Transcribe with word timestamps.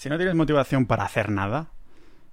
Si 0.00 0.08
no 0.08 0.16
tienes 0.16 0.34
motivación 0.34 0.86
para 0.86 1.04
hacer 1.04 1.28
nada, 1.28 1.72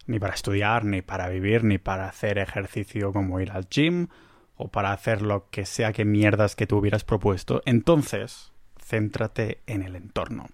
ni 0.05 0.19
para 0.19 0.33
estudiar, 0.33 0.85
ni 0.85 1.01
para 1.01 1.27
vivir, 1.27 1.65
ni 1.65 1.77
para 1.77 2.07
hacer 2.07 2.37
ejercicio 2.37 3.11
como 3.11 3.41
ir 3.41 3.51
al 3.51 3.67
gym, 3.67 4.07
o 4.55 4.69
para 4.69 4.93
hacer 4.93 5.21
lo 5.21 5.49
que 5.49 5.65
sea 5.65 5.91
que 5.91 6.05
mierdas 6.05 6.55
que 6.55 6.65
tú 6.65 6.77
hubieras 6.77 7.03
propuesto, 7.03 7.61
entonces 7.65 8.53
céntrate 8.81 9.59
en 9.67 9.81
el 9.81 9.97
entorno. 9.97 10.47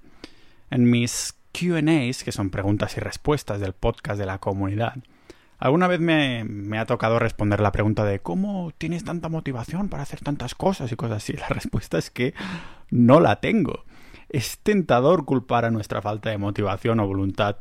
En 0.72 0.90
mis 0.90 1.36
QAs, 1.52 2.24
que 2.24 2.32
son 2.32 2.50
preguntas 2.50 2.98
y 2.98 3.00
respuestas 3.00 3.60
del 3.60 3.74
podcast 3.74 4.18
de 4.20 4.26
la 4.26 4.40
comunidad, 4.40 4.96
alguna 5.60 5.88
vez 5.88 6.00
me, 6.00 6.44
me, 6.46 6.80
ha 6.80 6.88
tocado 6.88 7.20
responder 7.20 7.60
la 7.60 7.72
pregunta 7.72 8.06
de 8.06 8.22
¿cómo 8.22 8.72
tienes 8.80 9.04
tanta 9.04 9.30
motivación 9.30 9.88
para 9.88 10.02
hacer 10.02 10.22
tantas 10.22 10.56
cosas 10.56 10.92
y 10.92 10.96
cosas 10.96 11.18
así? 11.18 11.34
La 11.34 11.50
respuesta 11.50 12.00
es 12.00 12.10
que 12.10 12.34
no 12.90 13.20
la 13.20 13.40
tengo. 13.40 13.86
Es 14.34 14.58
tentador 14.58 15.24
culpar 15.24 15.64
a 15.64 15.72
nuestra 15.72 16.02
falta 16.02 16.30
de 16.30 16.38
motivación 16.38 17.00
o 17.00 17.08
voluntad 17.08 17.56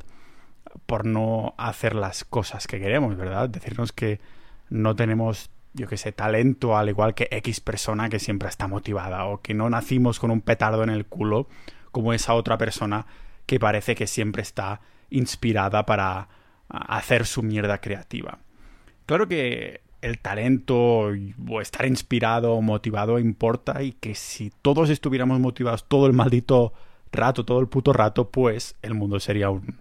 por 0.87 1.07
no 1.07 1.55
hacer 1.59 1.95
las 1.95 2.25
cosas 2.25 2.67
que 2.67 2.81
queremos, 2.81 3.17
¿verdad? 3.17 3.49
Decirnos 3.49 3.93
que 3.93 4.21
no 4.71 4.97
tenemos, 4.97 5.51
yo 5.75 5.87
que 5.87 5.97
sé, 5.99 6.13
talento 6.13 6.77
al 6.77 6.89
igual 6.89 7.15
que 7.15 7.29
X 7.31 7.61
persona 7.61 8.09
que 8.09 8.19
siempre 8.19 8.49
está 8.49 8.67
motivada 8.69 9.27
o 9.27 9.43
que 9.43 9.55
no 9.55 9.69
nacimos 9.69 10.19
con 10.19 10.31
un 10.31 10.41
petardo 10.41 10.83
en 10.83 10.91
el 10.91 11.07
culo 11.07 11.47
como 11.93 12.15
esa 12.15 12.35
otra 12.35 12.59
persona 12.59 13.07
que 13.47 13.61
parece 13.61 13.95
que 13.95 14.07
siempre 14.07 14.43
está 14.43 14.81
inspirada 15.11 15.85
para 15.85 16.29
hacer 16.69 17.27
su 17.27 17.43
mierda 17.43 17.83
creativa. 17.83 18.39
Claro 19.05 19.29
que 19.29 19.83
el 20.03 20.19
talento 20.19 21.11
o 21.49 21.61
estar 21.61 21.87
inspirado 21.87 22.53
o 22.53 22.61
motivado 22.61 23.19
importa 23.19 23.83
y 23.83 23.93
que 23.93 24.15
si 24.15 24.53
todos 24.61 24.91
estuviéramos 24.91 25.41
motivados 25.41 25.89
todo 25.89 26.07
el 26.07 26.13
maldito 26.13 26.73
rato, 27.13 27.45
todo 27.45 27.61
el 27.61 27.69
puto 27.69 27.93
rato, 27.93 28.31
pues 28.31 28.75
el 28.83 28.95
mundo 28.95 29.21
sería 29.21 29.49
un, 29.49 29.79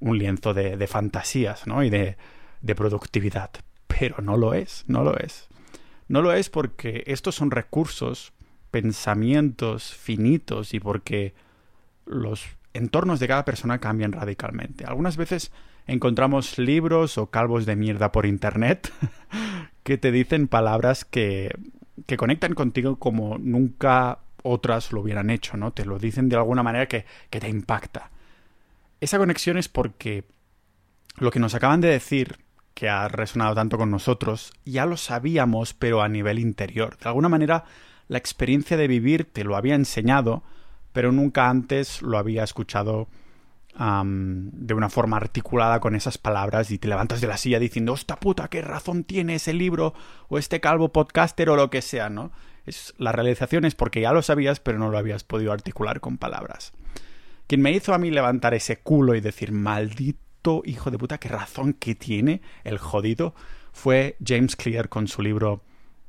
un 0.00 0.18
lienzo 0.18 0.54
de, 0.54 0.76
de, 0.76 0.86
fantasías, 0.86 1.66
¿no? 1.66 1.84
Y 1.84 1.90
de, 1.90 2.16
de 2.62 2.74
productividad. 2.74 3.50
Pero 3.86 4.16
no 4.22 4.36
lo 4.36 4.54
es, 4.54 4.84
no 4.88 5.04
lo 5.04 5.16
es. 5.16 5.46
No 6.08 6.20
lo 6.20 6.32
es 6.32 6.50
porque 6.50 7.04
estos 7.06 7.36
son 7.36 7.50
recursos, 7.50 8.32
pensamientos 8.70 9.94
finitos 9.94 10.74
y 10.74 10.80
porque 10.80 11.34
los 12.06 12.44
entornos 12.72 13.20
de 13.20 13.28
cada 13.28 13.44
persona 13.44 13.78
cambian 13.78 14.12
radicalmente. 14.12 14.84
Algunas 14.84 15.16
veces 15.16 15.52
encontramos 15.86 16.58
libros 16.58 17.18
o 17.18 17.26
calvos 17.26 17.66
de 17.66 17.76
mierda 17.76 18.12
por 18.12 18.26
internet 18.26 18.92
que 19.82 19.98
te 19.98 20.10
dicen 20.10 20.48
palabras 20.48 21.04
que, 21.04 21.50
que 22.06 22.16
conectan 22.16 22.54
contigo 22.54 22.98
como 22.98 23.38
nunca 23.38 24.20
otras 24.42 24.92
lo 24.92 25.00
hubieran 25.00 25.30
hecho, 25.30 25.56
¿no? 25.56 25.72
Te 25.72 25.84
lo 25.84 25.98
dicen 25.98 26.28
de 26.28 26.36
alguna 26.36 26.62
manera 26.62 26.86
que, 26.86 27.06
que 27.30 27.40
te 27.40 27.48
impacta. 27.48 28.10
Esa 29.00 29.18
conexión 29.18 29.56
es 29.56 29.68
porque 29.68 30.24
lo 31.16 31.30
que 31.30 31.40
nos 31.40 31.54
acaban 31.54 31.80
de 31.80 31.88
decir, 31.88 32.38
que 32.74 32.88
ha 32.88 33.08
resonado 33.08 33.54
tanto 33.54 33.78
con 33.78 33.90
nosotros, 33.90 34.52
ya 34.64 34.84
lo 34.84 34.96
sabíamos, 34.96 35.74
pero 35.74 36.02
a 36.02 36.08
nivel 36.08 36.38
interior. 36.38 36.98
De 36.98 37.08
alguna 37.08 37.28
manera, 37.28 37.64
la 38.08 38.18
experiencia 38.18 38.76
de 38.76 38.88
vivir 38.88 39.24
te 39.24 39.44
lo 39.44 39.56
había 39.56 39.76
enseñado, 39.76 40.42
pero 40.92 41.12
nunca 41.12 41.48
antes 41.48 42.02
lo 42.02 42.18
había 42.18 42.44
escuchado 42.44 43.08
de 43.76 44.74
una 44.74 44.88
forma 44.88 45.16
articulada 45.16 45.80
con 45.80 45.96
esas 45.96 46.16
palabras 46.16 46.70
y 46.70 46.78
te 46.78 46.88
levantas 46.88 47.20
de 47.20 47.26
la 47.26 47.36
silla 47.36 47.58
diciendo, 47.58 47.92
¡Hosta 47.92 48.16
puta, 48.16 48.48
qué 48.48 48.62
razón 48.62 49.04
tiene 49.04 49.36
ese 49.36 49.52
libro 49.52 49.94
o 50.28 50.38
este 50.38 50.60
calvo 50.60 50.92
podcaster 50.92 51.50
o 51.50 51.56
lo 51.56 51.70
que 51.70 51.82
sea, 51.82 52.08
¿no? 52.08 52.30
Es, 52.66 52.94
la 52.98 53.12
realización 53.12 53.64
es 53.64 53.74
porque 53.74 54.00
ya 54.00 54.12
lo 54.12 54.22
sabías, 54.22 54.60
pero 54.60 54.78
no 54.78 54.90
lo 54.90 54.98
habías 54.98 55.24
podido 55.24 55.52
articular 55.52 56.00
con 56.00 56.18
palabras. 56.18 56.72
Quien 57.46 57.62
me 57.62 57.72
hizo 57.72 57.92
a 57.92 57.98
mí 57.98 58.10
levantar 58.10 58.54
ese 58.54 58.78
culo 58.78 59.14
y 59.14 59.20
decir, 59.20 59.52
maldito 59.52 60.62
hijo 60.64 60.90
de 60.90 60.98
puta, 60.98 61.18
qué 61.18 61.28
razón 61.28 61.72
que 61.72 61.94
tiene 61.94 62.42
el 62.62 62.78
jodido, 62.78 63.34
fue 63.72 64.16
James 64.24 64.56
Clear 64.56 64.88
con 64.88 65.08
su 65.08 65.20
libro 65.20 65.62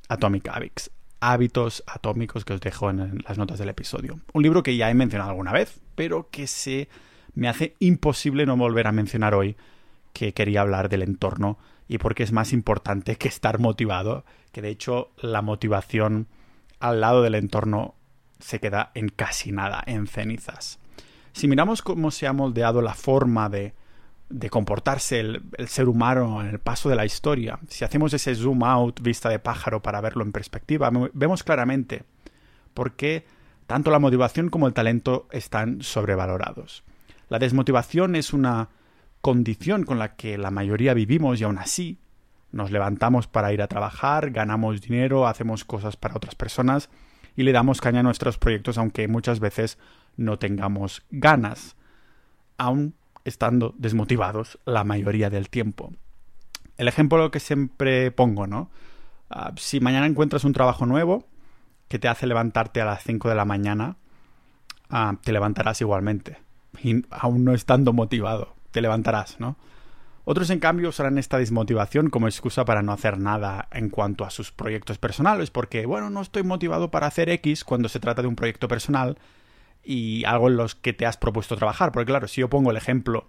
Atomic 0.08 0.48
Habits 0.50 0.92
hábitos 1.20 1.84
atómicos 1.88 2.46
que 2.46 2.54
os 2.54 2.62
dejo 2.62 2.90
en 2.90 3.24
las 3.28 3.38
notas 3.38 3.58
del 3.58 3.70
episodio. 3.70 4.20
Un 4.34 4.44
libro 4.44 4.62
que 4.62 4.78
ya 4.78 4.90
he 4.92 4.94
mencionado 4.94 5.32
alguna 5.32 5.52
vez, 5.52 5.80
pero 5.96 6.30
que 6.30 6.46
se 6.46 6.88
me 7.36 7.48
hace 7.48 7.76
imposible 7.80 8.46
no 8.46 8.58
volver 8.58 8.88
a 8.88 8.92
mencionar 8.92 9.36
hoy 9.36 9.56
que 10.14 10.34
quería 10.34 10.62
hablar 10.62 10.90
del 10.90 11.04
entorno 11.04 11.58
y 11.88 11.98
porque 11.98 12.24
es 12.24 12.32
más 12.32 12.54
importante 12.54 13.18
que 13.18 13.28
estar 13.28 13.60
motivado, 13.60 14.26
que 14.52 14.62
de 14.62 14.70
hecho 14.70 15.12
la 15.18 15.42
motivación 15.42 16.28
al 16.80 17.02
lado 17.02 17.22
del 17.22 17.36
entorno 17.36 17.96
se 18.40 18.60
queda 18.60 18.92
en 18.96 19.10
casi 19.10 19.52
nada, 19.52 19.84
en 19.86 20.08
cenizas. 20.08 20.80
Si 21.34 21.48
miramos 21.48 21.82
cómo 21.82 22.12
se 22.12 22.28
ha 22.28 22.34
moldeado 22.34 22.82
la 22.82 22.94
forma 22.94 23.50
de 23.50 23.74
comportarse 24.50 25.20
el, 25.20 25.44
el, 25.58 25.68
ser 25.68 25.90
humano 25.90 26.42
en 26.42 26.48
el 26.48 26.60
paso 26.60 26.90
de 26.90 26.96
la 26.96 27.06
historia. 27.06 27.60
Si 27.68 27.84
hacemos 27.84 28.14
ese 28.14 28.34
zoom 28.36 28.64
out, 28.64 29.02
vista 29.02 29.30
de 29.30 29.40
pájaro, 29.40 29.82
para 29.82 30.02
verlo 30.02 30.24
en 30.24 30.32
perspectiva, 30.32 30.90
vemos 31.14 31.44
claramente 31.44 32.04
por 32.74 32.94
qué 32.94 33.26
tanto 33.68 33.92
la 33.92 34.00
motivación 34.00 34.50
como 34.50 34.68
el 34.68 34.74
talento 34.74 35.28
están 35.32 35.82
sobrevalorados. 35.82 36.84
La 37.30 37.40
desmotivación 37.40 38.16
es 38.16 38.34
una 38.34 38.70
condición 39.22 39.84
con 39.84 39.98
la 39.98 40.16
que 40.16 40.38
la 40.38 40.52
mayoría 40.52 40.94
vivimos 40.94 41.42
y 41.42 41.44
aún 41.44 41.58
así 41.58 42.00
nos 42.52 42.72
levantamos 42.72 43.28
para 43.28 43.52
ir 43.52 43.62
a 43.62 43.68
trabajar, 43.68 44.32
ganamos 44.32 44.82
dinero, 44.82 45.28
hacemos 45.28 45.66
cosas 45.66 45.98
para 45.98 46.16
otras 46.16 46.36
personas 46.36 46.90
y 47.36 47.44
le 47.44 47.52
damos 47.52 47.82
caña 47.82 48.02
a 48.02 48.04
nuestros 48.04 48.38
proyectos 48.38 48.78
aunque 48.78 49.08
muchas 49.08 49.40
veces 49.40 49.78
no 50.16 50.40
tengamos 50.40 51.04
ganas. 51.10 51.76
Aún 52.58 52.96
estando 53.26 53.74
desmotivados 53.78 54.60
la 54.66 54.84
mayoría 54.84 55.30
del 55.30 55.50
tiempo. 55.50 55.92
El 56.78 56.88
ejemplo 56.88 57.32
que 57.32 57.40
siempre 57.40 58.12
pongo, 58.12 58.48
¿no? 58.48 58.70
Uh, 59.30 59.52
si 59.58 59.80
mañana 59.80 60.06
encuentras 60.06 60.44
un 60.44 60.54
trabajo 60.54 60.86
nuevo 60.86 61.28
que 61.88 62.00
te 62.00 62.08
hace 62.08 62.28
levantarte 62.28 62.80
a 62.82 62.86
las 62.86 63.04
5 63.04 63.28
de 63.28 63.36
la 63.36 63.46
mañana, 63.46 63.98
uh, 64.92 65.16
te 65.18 65.32
levantarás 65.32 65.82
igualmente. 65.82 66.45
Y 66.84 67.06
aún 67.10 67.44
no 67.44 67.54
estando 67.54 67.94
motivado, 67.94 68.56
te 68.72 68.82
levantarás, 68.82 69.40
¿no? 69.40 69.58
Otros, 70.28 70.50
en 70.50 70.60
cambio, 70.60 70.90
usarán 70.90 71.20
esta 71.20 71.38
desmotivación 71.38 72.10
como 72.10 72.28
excusa 72.28 72.66
para 72.66 72.82
no 72.82 72.92
hacer 72.92 73.20
nada 73.20 73.68
en 73.72 73.90
cuanto 73.90 74.26
a 74.26 74.32
sus 74.32 74.52
proyectos 74.52 74.98
personales, 74.98 75.52
porque, 75.52 75.86
bueno, 75.86 76.10
no 76.10 76.22
estoy 76.22 76.42
motivado 76.42 76.90
para 76.90 77.06
hacer 77.06 77.30
X 77.30 77.64
cuando 77.64 77.90
se 77.90 78.00
trata 78.00 78.24
de 78.24 78.28
un 78.28 78.36
proyecto 78.36 78.68
personal 78.68 79.20
y 79.84 80.26
algo 80.26 80.48
en 80.48 80.58
los 80.58 80.74
que 80.74 80.94
te 80.94 81.06
has 81.06 81.16
propuesto 81.16 81.56
trabajar. 81.56 81.92
Porque 81.92 82.08
claro, 82.08 82.28
si 82.28 82.42
yo 82.42 82.50
pongo 82.50 82.72
el 82.72 82.78
ejemplo 82.78 83.28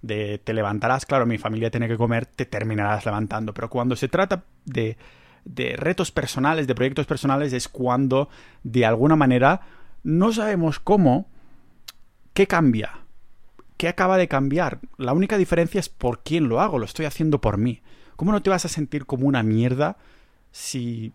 de 0.00 0.38
te 0.38 0.54
levantarás, 0.54 1.04
claro, 1.04 1.26
mi 1.26 1.36
familia 1.36 1.70
tiene 1.70 1.86
que 1.86 1.98
comer, 1.98 2.24
te 2.24 2.46
terminarás 2.46 3.04
levantando. 3.04 3.52
Pero 3.52 3.68
cuando 3.68 3.94
se 3.94 4.08
trata 4.08 4.44
de, 4.64 4.96
de 5.44 5.76
retos 5.76 6.10
personales, 6.10 6.66
de 6.66 6.74
proyectos 6.74 7.04
personales, 7.04 7.52
es 7.52 7.68
cuando 7.68 8.30
de 8.62 8.86
alguna 8.86 9.16
manera 9.16 9.60
no 10.02 10.32
sabemos 10.32 10.80
cómo, 10.80 11.28
qué 12.38 12.46
cambia, 12.46 13.00
qué 13.76 13.88
acaba 13.88 14.16
de 14.16 14.28
cambiar. 14.28 14.78
La 14.96 15.12
única 15.12 15.36
diferencia 15.36 15.80
es 15.80 15.88
por 15.88 16.22
quién 16.22 16.48
lo 16.48 16.60
hago, 16.60 16.78
lo 16.78 16.84
estoy 16.84 17.04
haciendo 17.04 17.40
por 17.40 17.58
mí. 17.58 17.82
¿Cómo 18.14 18.30
no 18.30 18.40
te 18.42 18.50
vas 18.50 18.64
a 18.64 18.68
sentir 18.68 19.06
como 19.06 19.26
una 19.26 19.42
mierda 19.42 19.96
si 20.52 21.14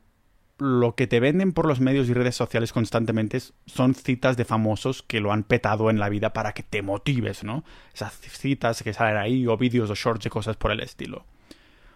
lo 0.57 0.95
que 0.95 1.07
te 1.07 1.21
venden 1.21 1.53
por 1.53 1.65
los 1.65 1.79
medios 1.79 2.09
y 2.09 2.13
redes 2.13 2.35
sociales 2.35 2.73
constantemente 2.73 3.39
son 3.67 3.95
citas 3.95 4.35
de 4.35 4.43
famosos 4.43 5.01
que 5.01 5.21
lo 5.21 5.31
han 5.31 5.43
petado 5.43 5.89
en 5.89 5.97
la 5.97 6.09
vida 6.09 6.33
para 6.33 6.51
que 6.51 6.61
te 6.61 6.81
motives, 6.81 7.45
¿no? 7.45 7.63
Esas 7.93 8.19
citas 8.19 8.83
que 8.83 8.91
salen 8.91 9.15
ahí 9.15 9.47
o 9.47 9.55
vídeos 9.55 9.89
o 9.91 9.95
shorts 9.95 10.25
y 10.25 10.29
cosas 10.29 10.57
por 10.57 10.71
el 10.71 10.81
estilo. 10.81 11.25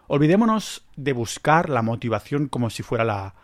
Olvidémonos 0.08 0.86
de 0.96 1.12
buscar 1.12 1.68
la 1.68 1.82
motivación 1.82 2.48
como 2.48 2.70
si 2.70 2.82
fuera 2.82 3.04
la, 3.04 3.36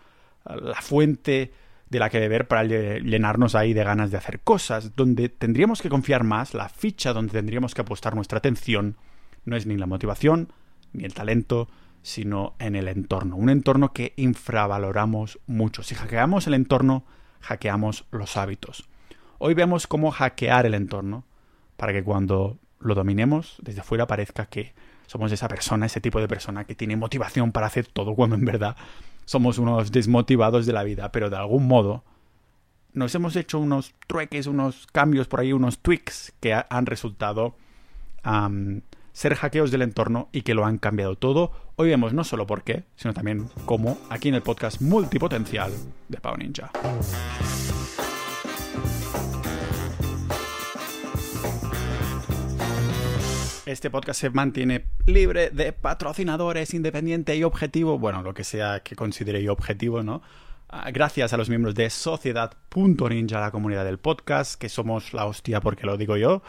la 0.45 0.81
fuente 0.81 1.51
de 1.93 1.99
la 1.99 2.09
que 2.09 2.19
beber 2.19 2.47
para 2.47 2.63
llenarnos 2.63 3.53
ahí 3.53 3.73
de 3.73 3.83
ganas 3.83 4.09
de 4.09 4.17
hacer 4.17 4.41
cosas. 4.41 4.95
Donde 4.95 5.29
tendríamos 5.29 5.81
que 5.81 5.89
confiar 5.89 6.23
más, 6.23 6.53
la 6.53 6.67
ficha 6.67 7.13
donde 7.13 7.33
tendríamos 7.33 7.75
que 7.75 7.81
apostar 7.81 8.15
nuestra 8.15 8.39
atención, 8.39 8.97
no 9.45 9.55
es 9.55 9.67
ni 9.67 9.77
la 9.77 9.85
motivación, 9.85 10.51
ni 10.91 11.05
el 11.05 11.13
talento, 11.13 11.69
sino 12.01 12.55
en 12.57 12.75
el 12.75 12.87
entorno. 12.87 13.35
Un 13.35 13.49
entorno 13.49 13.93
que 13.93 14.13
infravaloramos 14.17 15.39
mucho. 15.45 15.83
Si 15.83 15.93
hackeamos 15.93 16.47
el 16.47 16.55
entorno, 16.55 17.05
hackeamos 17.41 18.05
los 18.11 18.37
hábitos. 18.37 18.89
Hoy 19.37 19.53
vemos 19.53 19.85
cómo 19.85 20.09
hackear 20.09 20.65
el 20.65 20.73
entorno 20.73 21.25
para 21.77 21.93
que 21.93 22.03
cuando 22.03 22.57
lo 22.79 22.95
dominemos, 22.95 23.57
desde 23.61 23.83
fuera 23.83 24.07
parezca 24.07 24.47
que 24.47 24.73
somos 25.05 25.31
esa 25.31 25.47
persona, 25.47 25.85
ese 25.85 26.01
tipo 26.01 26.19
de 26.19 26.27
persona 26.27 26.65
que 26.65 26.73
tiene 26.73 26.95
motivación 26.95 27.51
para 27.51 27.67
hacer 27.67 27.85
todo, 27.85 28.15
cuando 28.15 28.35
en 28.35 28.45
verdad 28.45 28.75
somos 29.25 29.57
unos 29.57 29.91
desmotivados 29.91 30.65
de 30.65 30.73
la 30.73 30.83
vida, 30.83 31.11
pero 31.11 31.29
de 31.29 31.37
algún 31.37 31.67
modo 31.67 32.03
nos 32.93 33.13
hemos 33.15 33.35
hecho 33.35 33.59
unos 33.59 33.95
trueques, 34.07 34.47
unos 34.47 34.87
cambios 34.91 35.27
por 35.27 35.39
ahí, 35.39 35.51
unos 35.53 35.79
tweaks 35.79 36.33
que 36.39 36.53
han 36.53 36.85
resultado 36.85 37.55
ser 39.13 39.35
hackeos 39.35 39.71
del 39.71 39.81
entorno 39.81 40.29
y 40.31 40.43
que 40.43 40.53
lo 40.53 40.65
han 40.65 40.77
cambiado 40.77 41.15
todo. 41.15 41.51
Hoy 41.75 41.89
vemos 41.89 42.13
no 42.13 42.23
solo 42.23 42.47
por 42.47 42.63
qué, 42.63 42.83
sino 42.95 43.13
también 43.13 43.49
cómo 43.65 43.97
aquí 44.09 44.29
en 44.29 44.35
el 44.35 44.41
podcast 44.41 44.81
multipotencial 44.81 45.71
de 46.07 46.17
Pau 46.19 46.37
Ninja. 46.37 46.71
Este 53.73 53.89
podcast 53.89 54.21
se 54.21 54.29
mantiene 54.29 54.85
libre 55.07 55.49
de 55.49 55.73
patrocinadores, 55.73 56.75
independiente 56.75 57.35
y 57.35 57.43
objetivo, 57.43 57.97
bueno, 57.97 58.21
lo 58.21 58.35
que 58.35 58.43
sea 58.43 58.81
que 58.81 58.95
considere 58.95 59.49
objetivo, 59.49 60.03
¿no? 60.03 60.21
Ah, 60.69 60.91
gracias 60.91 61.33
a 61.33 61.37
los 61.37 61.49
miembros 61.49 61.73
de 61.73 61.89
Sociedad.ninja, 61.89 63.39
la 63.39 63.49
comunidad 63.49 63.83
del 63.83 63.97
podcast, 63.97 64.61
que 64.61 64.69
somos 64.69 65.11
la 65.15 65.25
hostia 65.25 65.59
porque 65.59 65.87
lo 65.87 65.97
digo 65.97 66.17
yo. 66.17 66.43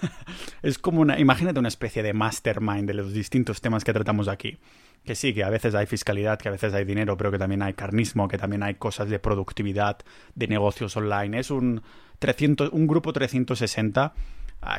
es 0.62 0.78
como 0.78 1.02
una, 1.02 1.20
imagínate 1.20 1.58
una 1.58 1.68
especie 1.68 2.02
de 2.02 2.14
mastermind 2.14 2.86
de 2.86 2.94
los 2.94 3.12
distintos 3.12 3.60
temas 3.60 3.84
que 3.84 3.92
tratamos 3.92 4.26
aquí. 4.26 4.58
Que 5.04 5.14
sí, 5.14 5.34
que 5.34 5.44
a 5.44 5.50
veces 5.50 5.74
hay 5.74 5.84
fiscalidad, 5.84 6.38
que 6.38 6.48
a 6.48 6.52
veces 6.52 6.72
hay 6.72 6.86
dinero, 6.86 7.14
pero 7.18 7.30
que 7.30 7.38
también 7.38 7.60
hay 7.60 7.74
carnismo, 7.74 8.26
que 8.26 8.38
también 8.38 8.62
hay 8.62 8.76
cosas 8.76 9.10
de 9.10 9.18
productividad, 9.18 9.98
de 10.34 10.48
negocios 10.48 10.96
online. 10.96 11.40
Es 11.40 11.50
un, 11.50 11.82
300, 12.20 12.70
un 12.72 12.86
grupo 12.86 13.12
360 13.12 14.00
Ah, 14.04 14.12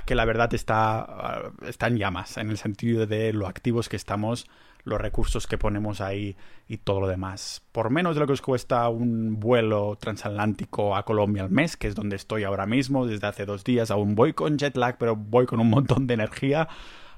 que 0.05 0.15
la 0.15 0.25
verdad 0.25 0.53
está, 0.53 0.99
ah, 0.99 1.51
está 1.65 1.87
en 1.87 1.97
llamas, 1.97 2.37
en 2.37 2.49
el 2.49 2.57
sentido 2.57 3.07
de 3.07 3.33
lo 3.33 3.47
activos 3.47 3.89
que 3.89 3.95
estamos, 3.95 4.47
los 4.83 4.99
recursos 4.99 5.47
que 5.47 5.57
ponemos 5.57 6.01
ahí 6.01 6.35
y 6.67 6.77
todo 6.77 7.01
lo 7.01 7.07
demás. 7.07 7.61
Por 7.71 7.89
menos 7.89 8.15
de 8.15 8.21
lo 8.21 8.27
que 8.27 8.33
os 8.33 8.41
cuesta 8.41 8.87
un 8.89 9.39
vuelo 9.39 9.97
transatlántico 9.99 10.95
a 10.95 11.03
Colombia 11.03 11.43
al 11.43 11.51
mes, 11.51 11.77
que 11.77 11.87
es 11.87 11.95
donde 11.95 12.15
estoy 12.15 12.43
ahora 12.43 12.65
mismo, 12.65 13.05
desde 13.05 13.27
hace 13.27 13.45
dos 13.45 13.63
días, 13.63 13.91
aún 13.91 14.15
voy 14.15 14.33
con 14.33 14.57
jet 14.57 14.75
lag, 14.77 14.97
pero 14.97 15.15
voy 15.15 15.45
con 15.45 15.59
un 15.59 15.69
montón 15.69 16.07
de 16.07 16.13
energía 16.13 16.67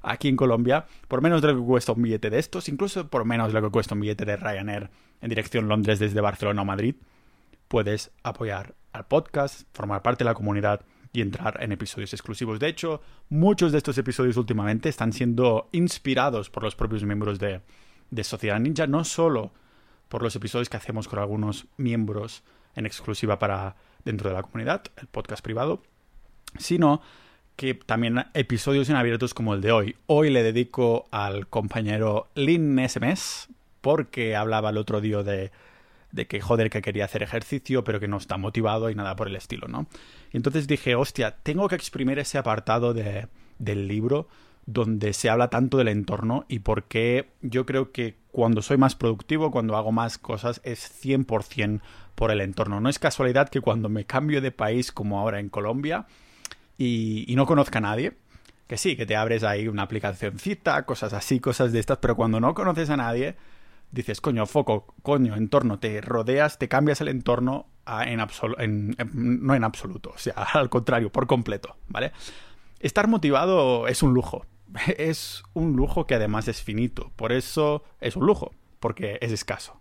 aquí 0.02 0.28
en 0.28 0.36
Colombia, 0.36 0.86
por 1.08 1.22
menos 1.22 1.42
de 1.42 1.50
lo 1.50 1.60
que 1.60 1.66
cuesta 1.66 1.94
un 1.94 2.02
billete 2.02 2.30
de 2.30 2.40
estos, 2.40 2.68
incluso 2.68 3.08
por 3.08 3.26
menos 3.26 3.48
de 3.48 3.54
lo 3.54 3.62
que 3.66 3.72
cuesta 3.72 3.96
un 3.96 4.02
billete 4.02 4.26
de 4.26 4.36
Ryanair 4.36 4.90
en 5.22 5.30
dirección 5.30 5.70
Londres 5.70 6.00
desde 6.00 6.20
Barcelona 6.20 6.62
a 6.62 6.66
Madrid, 6.66 6.96
puedes 7.70 8.12
apoyar 8.22 8.76
al 8.92 9.08
podcast, 9.08 9.64
formar 9.74 10.02
parte 10.02 10.24
de 10.24 10.30
la 10.30 10.36
comunidad 10.36 10.82
y 11.14 11.22
entrar 11.22 11.60
en 11.62 11.72
episodios 11.72 12.12
exclusivos. 12.12 12.60
De 12.60 12.68
hecho, 12.68 13.02
muchos 13.30 13.72
de 13.72 13.78
estos 13.78 13.98
episodios 14.00 14.36
últimamente 14.36 14.90
están 14.90 15.14
siendo 15.14 15.70
inspirados 15.72 16.50
por 16.50 16.64
los 16.64 16.76
propios 16.76 17.04
miembros 17.04 17.38
de, 17.40 17.62
de 18.10 18.24
Sociedad 18.24 18.60
Ninja, 18.60 18.88
no 18.88 19.04
solo 19.06 19.54
por 20.10 20.24
los 20.24 20.36
episodios 20.36 20.70
que 20.70 20.78
hacemos 20.78 21.08
con 21.08 21.20
algunos 21.20 21.68
miembros 21.78 22.44
en 22.76 22.88
exclusiva 22.88 23.38
para 23.38 23.76
dentro 24.04 24.30
de 24.30 24.36
la 24.36 24.42
comunidad, 24.42 24.84
el 24.98 25.08
podcast 25.08 25.44
privado, 25.44 25.84
sino 26.58 27.02
que 27.56 27.76
también 27.76 28.26
episodios 28.34 28.90
en 28.90 28.96
abiertos 28.96 29.36
como 29.36 29.54
el 29.54 29.62
de 29.62 29.72
hoy. 29.72 29.96
Hoy 30.08 30.32
le 30.32 30.42
dedico 30.42 31.06
al 31.12 31.48
compañero 31.48 32.28
Lin 32.34 32.80
SMS 32.90 33.50
porque 33.82 34.36
hablaba 34.36 34.72
el 34.72 34.78
otro 34.78 35.00
día 35.00 35.22
de 35.22 35.52
de 36.14 36.28
que 36.28 36.40
joder, 36.40 36.70
que 36.70 36.82
quería 36.82 37.06
hacer 37.06 37.24
ejercicio, 37.24 37.84
pero 37.84 38.00
que 38.00 38.08
no 38.08 38.18
está 38.18 38.38
motivado 38.38 38.90
y 38.90 38.96
nada 38.96 39.16
por 39.16 39.28
el 39.28 39.36
estilo, 39.36 39.68
¿no? 39.68 39.88
Entonces 40.34 40.68
dije, 40.68 40.96
hostia, 40.96 41.38
tengo 41.44 41.68
que 41.68 41.76
exprimir 41.76 42.20
ese 42.20 42.38
apartado 42.38 42.94
de, 42.94 43.28
del 43.60 43.88
libro 43.88 44.28
donde 44.66 45.14
se 45.14 45.30
habla 45.30 45.50
tanto 45.50 45.78
del 45.78 45.90
entorno 45.90 46.46
y 46.48 46.60
por 46.60 46.86
qué 46.86 47.30
yo 47.42 47.66
creo 47.66 47.92
que 47.92 48.16
cuando 48.32 48.62
soy 48.62 48.78
más 48.78 48.96
productivo, 48.96 49.52
cuando 49.52 49.76
hago 49.78 49.92
más 49.92 50.18
cosas, 50.18 50.62
es 50.64 50.90
100% 51.04 51.82
por 52.16 52.32
el 52.32 52.42
entorno. 52.42 52.80
No 52.80 52.90
es 52.90 52.98
casualidad 52.98 53.50
que 53.50 53.62
cuando 53.62 53.90
me 53.90 54.06
cambio 54.06 54.42
de 54.42 54.52
país, 54.52 54.92
como 54.92 55.20
ahora 55.20 55.40
en 55.40 55.50
Colombia, 55.50 56.08
y, 56.78 57.32
y 57.32 57.36
no 57.36 57.46
conozca 57.46 57.78
a 57.78 57.82
nadie, 57.82 58.14
que 58.68 58.78
sí, 58.78 58.96
que 58.96 59.06
te 59.06 59.16
abres 59.16 59.44
ahí 59.44 59.68
una 59.68 59.84
aplicacióncita, 59.84 60.84
cosas 60.86 61.14
así, 61.14 61.40
cosas 61.40 61.72
de 61.72 61.80
estas, 61.80 61.98
pero 62.00 62.16
cuando 62.16 62.40
no 62.40 62.56
conoces 62.56 62.90
a 62.90 62.98
nadie, 62.98 63.36
dices, 63.94 64.20
coño, 64.22 64.46
foco, 64.48 64.96
coño, 65.04 65.36
entorno, 65.36 65.80
te 65.80 66.02
rodeas, 66.02 66.58
te 66.58 66.68
cambias 66.68 67.00
el 67.00 67.08
entorno 67.10 67.68
en, 68.06 68.20
en, 68.60 68.96
no 69.46 69.56
en 69.56 69.64
absoluto, 69.64 70.12
o 70.16 70.18
sea, 70.18 70.34
al 70.54 70.70
contrario, 70.70 71.12
por 71.12 71.28
completo, 71.28 71.78
¿vale? 71.88 72.12
Estar 72.80 73.08
motivado 73.08 73.88
es 73.88 74.04
un 74.04 74.14
lujo, 74.14 74.46
es 74.98 75.44
un 75.54 75.76
lujo 75.76 76.08
que 76.08 76.16
además 76.16 76.48
es 76.48 76.62
finito, 76.62 77.12
por 77.16 77.32
eso 77.32 77.84
es 78.02 78.16
un 78.16 78.26
lujo, 78.26 78.54
porque 78.80 79.20
es 79.22 79.32
escaso. 79.32 79.80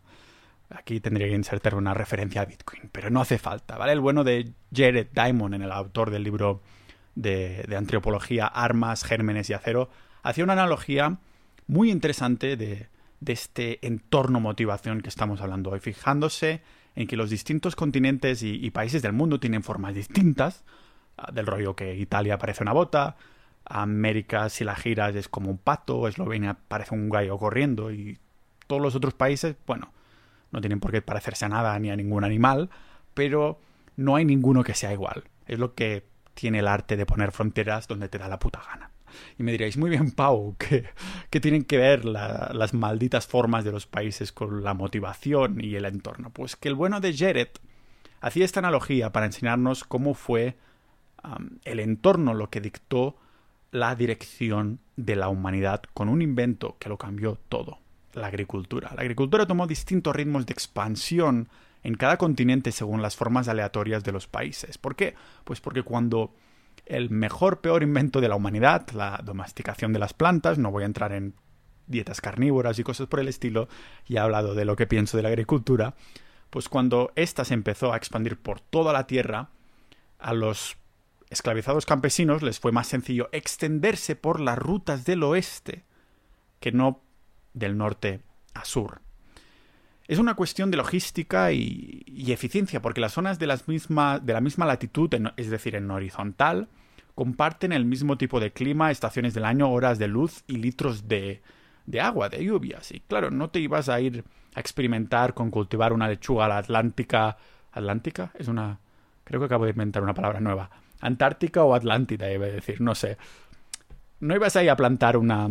Aquí 0.69 1.01
tendría 1.01 1.29
que 1.29 1.35
insertar 1.35 1.75
una 1.75 1.93
referencia 1.93 2.43
a 2.43 2.45
Bitcoin, 2.47 2.89
pero 2.93 3.11
no 3.11 3.21
hace 3.21 3.39
falta, 3.39 3.77
¿vale? 3.77 3.93
El 3.93 4.01
bueno 4.01 4.25
de 4.25 4.53
Jared 4.75 5.09
Diamond, 5.13 5.55
en 5.55 5.63
el 5.63 5.73
autor 5.73 6.11
del 6.11 6.23
libro 6.23 6.63
de, 7.15 7.65
de 7.69 7.77
antropología 7.77 8.47
Armas, 8.47 9.05
Gérmenes 9.05 9.51
y 9.51 9.53
Acero, 9.53 9.91
hacía 10.23 10.45
una 10.45 10.55
analogía 10.55 11.19
muy 11.67 11.91
interesante 11.91 12.57
de, 12.57 12.89
de 13.23 13.33
este 13.33 13.87
entorno 13.87 14.41
motivación 14.41 15.01
que 15.01 15.09
estamos 15.09 15.41
hablando 15.41 15.71
hoy, 15.71 15.81
fijándose 15.81 16.63
en 16.97 17.07
que 17.07 17.17
los 17.17 17.31
distintos 17.31 17.77
continentes 17.77 18.43
y, 18.43 18.71
países 18.71 19.01
del 19.01 19.13
mundo 19.13 19.39
tienen 19.39 19.63
formas 19.63 19.95
distintas, 19.95 20.65
ah, 21.17 21.31
del 21.33 21.47
rollo 21.47 21.77
que 21.77 21.97
Italia 21.97 22.37
parece 22.39 22.63
una 22.63 22.73
bota, 22.73 23.17
América 23.65 24.49
si 24.49 24.65
la 24.65 24.75
giras 24.75 25.15
es 25.15 25.29
como 25.29 25.51
un 25.51 25.59
pato, 25.59 26.09
Eslovenia 26.09 26.59
parece 26.67 26.95
un 26.95 27.09
gallo 27.09 27.39
corriendo 27.39 27.93
y 27.93 28.19
todos 28.67 28.83
los 28.83 28.97
otros 28.97 29.15
países, 29.15 29.55
bueno, 29.67 29.93
no 30.51 30.61
tienen 30.61 30.81
por 30.81 30.91
qué 30.91 31.01
parecerse 31.01 31.45
a 31.45 31.49
nada 31.49 31.79
ni 31.79 31.91
a 31.91 31.97
ningún 31.97 32.25
animal, 32.25 32.71
pero 33.15 33.61
no 33.97 34.17
hay 34.17 34.25
ninguno 34.25 34.65
que 34.65 34.75
sea 34.75 34.93
igual. 34.93 35.25
Es 35.47 35.61
lo 35.61 35.75
que 35.75 36.05
tiene 36.35 36.59
el 36.59 36.69
arte 36.69 36.97
de 36.97 37.07
poner 37.07 37.31
fronteras 37.31 37.87
donde 37.87 38.09
te 38.09 38.19
da 38.19 38.29
la 38.29 38.39
puta 38.39 38.63
gana. 38.67 38.92
Y 39.39 39.43
me 39.43 39.53
diréis, 39.53 39.77
muy 39.77 39.91
bien, 39.91 40.11
Pau, 40.13 40.57
¿qué, 40.59 41.41
tienen 41.41 41.65
que 41.65 41.79
ver 41.79 42.05
las 42.05 42.75
malditas 42.75 43.27
formas 43.27 43.65
de 43.65 43.73
los 43.73 43.87
países 43.87 44.33
con 44.33 44.63
la 44.63 44.75
motivación 44.75 45.63
y 45.63 45.75
el 45.75 45.85
entorno? 45.85 46.31
Pues 46.31 46.57
que 46.57 46.69
el 46.69 46.75
bueno 46.75 47.01
de 47.01 47.17
Jared 47.17 47.49
hacía 48.21 48.45
esta 48.45 48.61
analogía 48.61 49.13
para 49.13 49.27
enseñarnos 49.27 49.85
cómo 49.85 50.15
fue 50.15 50.57
el 51.65 51.81
entorno 51.81 52.35
lo 52.35 52.51
que 52.51 52.61
dictó 52.61 53.17
la 53.71 53.95
dirección 53.95 54.81
de 54.97 55.17
la 55.17 55.29
humanidad 55.29 55.83
con 55.95 56.09
un 56.09 56.23
invento 56.23 56.77
que 56.79 56.89
lo 56.89 56.99
cambió 56.99 57.39
todo, 57.49 57.79
la 58.13 58.27
agricultura. 58.27 58.93
La 58.95 59.03
agricultura 59.03 59.47
tomó 59.47 59.67
distintos 59.67 60.15
ritmos 60.15 60.47
de 60.47 60.53
expansión 60.53 61.49
en 61.83 61.95
cada 61.95 62.17
continente 62.17 62.71
según 62.71 63.03
las 63.03 63.17
formas 63.17 63.49
aleatorias 63.49 64.05
de 64.05 64.13
los 64.13 64.27
países. 64.27 64.79
¿Por 64.79 64.95
qué? 64.95 65.15
Pues 65.45 65.61
porque 65.61 65.83
cuando 65.83 66.35
el 66.87 67.11
mejor, 67.11 67.61
peor 67.61 67.83
invento 67.83 68.21
de 68.21 68.29
la 68.29 68.37
humanidad, 68.37 68.89
la 68.91 69.21
domesticación 69.25 69.93
de 69.93 69.99
las 69.99 70.15
plantas. 70.15 70.59
No 70.59 70.71
voy 70.71 70.83
a 70.83 70.87
entrar 70.87 71.13
en 71.13 71.35
dietas 71.87 72.21
carnívoras 72.21 72.79
y 72.79 72.85
cosas 72.85 73.07
por 73.07 73.21
el 73.21 73.29
estilo. 73.29 73.69
Ya 74.07 74.21
he 74.21 74.25
hablado 74.25 74.55
de 74.55 74.65
lo 74.65 74.77
que 74.77 74.87
pienso 74.87 75.17
de 75.17 75.23
la 75.23 75.29
agricultura. 75.29 75.95
Pues 76.51 76.69
cuando 76.69 77.13
ésta 77.17 77.45
se 77.45 77.55
empezó 77.55 77.93
a 77.93 77.97
expandir 77.97 78.37
por 78.37 78.61
toda 78.61 78.93
la 78.93 79.07
tierra, 79.07 79.51
a 80.19 80.35
los 80.35 80.77
esclavizados 81.31 81.87
campesinos 81.87 82.43
les 82.43 82.61
fue 82.61 82.73
más 82.73 82.87
sencillo 82.87 83.31
extenderse 83.33 84.17
por 84.17 84.39
las 84.39 84.59
rutas 84.59 85.05
del 85.05 85.23
oeste 85.23 85.85
que 86.61 86.73
no 86.73 87.01
del 87.55 87.77
norte 87.79 88.21
a 88.55 88.65
sur. 88.65 89.01
Es 90.13 90.19
una 90.19 90.35
cuestión 90.35 90.71
de 90.71 90.77
logística 90.77 91.53
y, 91.53 92.05
eficiencia, 92.29 92.83
porque 92.83 93.01
las 93.01 93.13
zonas 93.15 93.39
de, 93.39 93.47
las 93.47 93.65
de 93.65 94.33
la 94.35 94.41
misma 94.43 94.67
latitud, 94.67 95.11
es 95.39 95.49
decir, 95.49 95.75
en 95.75 95.91
horizontal, 95.91 96.69
comparten 97.15 97.73
el 97.73 97.87
mismo 97.87 98.19
tipo 98.19 98.39
de 98.39 98.53
clima, 98.53 98.91
estaciones 98.91 99.33
del 99.33 99.47
año, 99.47 99.71
horas 99.71 99.99
de 99.99 100.09
luz 100.09 100.45
y 100.47 100.57
litros 100.59 101.09
de, 101.09 101.41
de 101.87 102.01
agua, 102.03 102.29
de 102.29 102.45
lluvias. 102.45 102.93
Y 102.93 103.01
claro, 103.01 103.31
no 103.31 103.49
te 103.49 103.61
ibas 103.61 103.89
a 103.89 104.03
ir 104.03 104.23
a 104.55 104.61
experimentar 104.61 105.33
con 105.33 105.51
cultivar 105.51 105.95
una 105.95 106.09
lechuga 106.09 106.45
a 106.45 106.49
la 106.49 106.59
Atlántica. 106.59 107.39
¿Atlántica? 107.73 108.33
Es 108.39 108.49
una. 108.49 108.81
Creo 109.25 109.41
que 109.41 109.47
acabo 109.47 109.65
de 109.65 109.71
inventar 109.71 110.03
una 110.03 110.13
palabra 110.13 110.41
nueva. 110.41 110.69
Antártica 111.01 111.65
o 111.65 111.75
Atlántida, 111.75 112.31
iba 112.31 112.45
a 112.45 112.51
decir, 112.51 112.83
no 112.83 112.95
sé. 112.95 113.17
No 114.21 114.35
ibas 114.35 114.57
a 114.57 114.63
ir 114.63 114.69
a 114.69 114.77
plantar 114.77 115.17
una, 115.17 115.49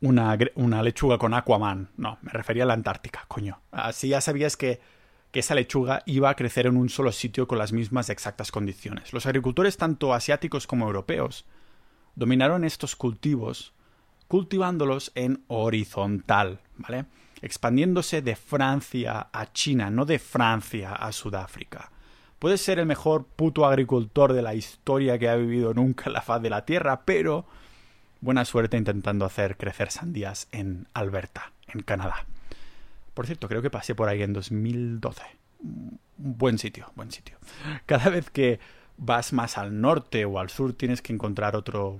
una, 0.00 0.82
lechuga 0.82 1.18
con 1.18 1.34
Aquaman. 1.34 1.90
No, 1.96 2.18
me 2.22 2.32
refería 2.32 2.64
a 2.64 2.66
la 2.66 2.74
Antártica, 2.74 3.24
coño. 3.28 3.60
Así 3.70 4.08
ya 4.08 4.20
sabías 4.20 4.56
que, 4.56 4.80
que 5.30 5.40
esa 5.40 5.54
lechuga 5.54 6.02
iba 6.06 6.30
a 6.30 6.36
crecer 6.36 6.66
en 6.66 6.76
un 6.76 6.88
solo 6.88 7.12
sitio 7.12 7.46
con 7.46 7.58
las 7.58 7.72
mismas 7.72 8.10
exactas 8.10 8.50
condiciones. 8.50 9.12
Los 9.12 9.26
agricultores, 9.26 9.76
tanto 9.76 10.14
asiáticos 10.14 10.66
como 10.66 10.86
europeos, 10.86 11.44
dominaron 12.14 12.64
estos 12.64 12.96
cultivos 12.96 13.74
cultivándolos 14.28 15.10
en 15.16 15.42
horizontal, 15.48 16.60
¿vale? 16.76 17.06
Expandiéndose 17.42 18.22
de 18.22 18.36
Francia 18.36 19.28
a 19.32 19.52
China, 19.52 19.90
no 19.90 20.04
de 20.04 20.18
Francia 20.18 20.92
a 20.92 21.10
Sudáfrica. 21.10 21.90
Puedes 22.38 22.60
ser 22.60 22.78
el 22.78 22.86
mejor 22.86 23.26
puto 23.26 23.66
agricultor 23.66 24.32
de 24.32 24.42
la 24.42 24.54
historia 24.54 25.18
que 25.18 25.28
ha 25.28 25.34
vivido 25.34 25.74
nunca 25.74 26.04
en 26.06 26.12
la 26.12 26.22
faz 26.22 26.40
de 26.40 26.48
la 26.48 26.64
Tierra, 26.64 27.02
pero 27.04 27.46
buena 28.20 28.44
suerte 28.44 28.76
intentando 28.76 29.24
hacer 29.24 29.56
crecer 29.56 29.90
sandías 29.90 30.48
en 30.52 30.86
Alberta, 30.94 31.52
en 31.68 31.82
Canadá. 31.82 32.26
Por 33.14 33.26
cierto, 33.26 33.48
creo 33.48 33.62
que 33.62 33.70
pasé 33.70 33.94
por 33.94 34.08
ahí 34.08 34.22
en 34.22 34.32
2012. 34.32 35.22
Buen 36.16 36.58
sitio, 36.58 36.90
buen 36.94 37.10
sitio. 37.10 37.36
Cada 37.86 38.10
vez 38.10 38.30
que 38.30 38.60
vas 38.96 39.32
más 39.32 39.58
al 39.58 39.80
norte 39.80 40.24
o 40.24 40.38
al 40.38 40.50
sur 40.50 40.74
tienes 40.74 41.02
que 41.02 41.12
encontrar 41.12 41.56
otro, 41.56 41.98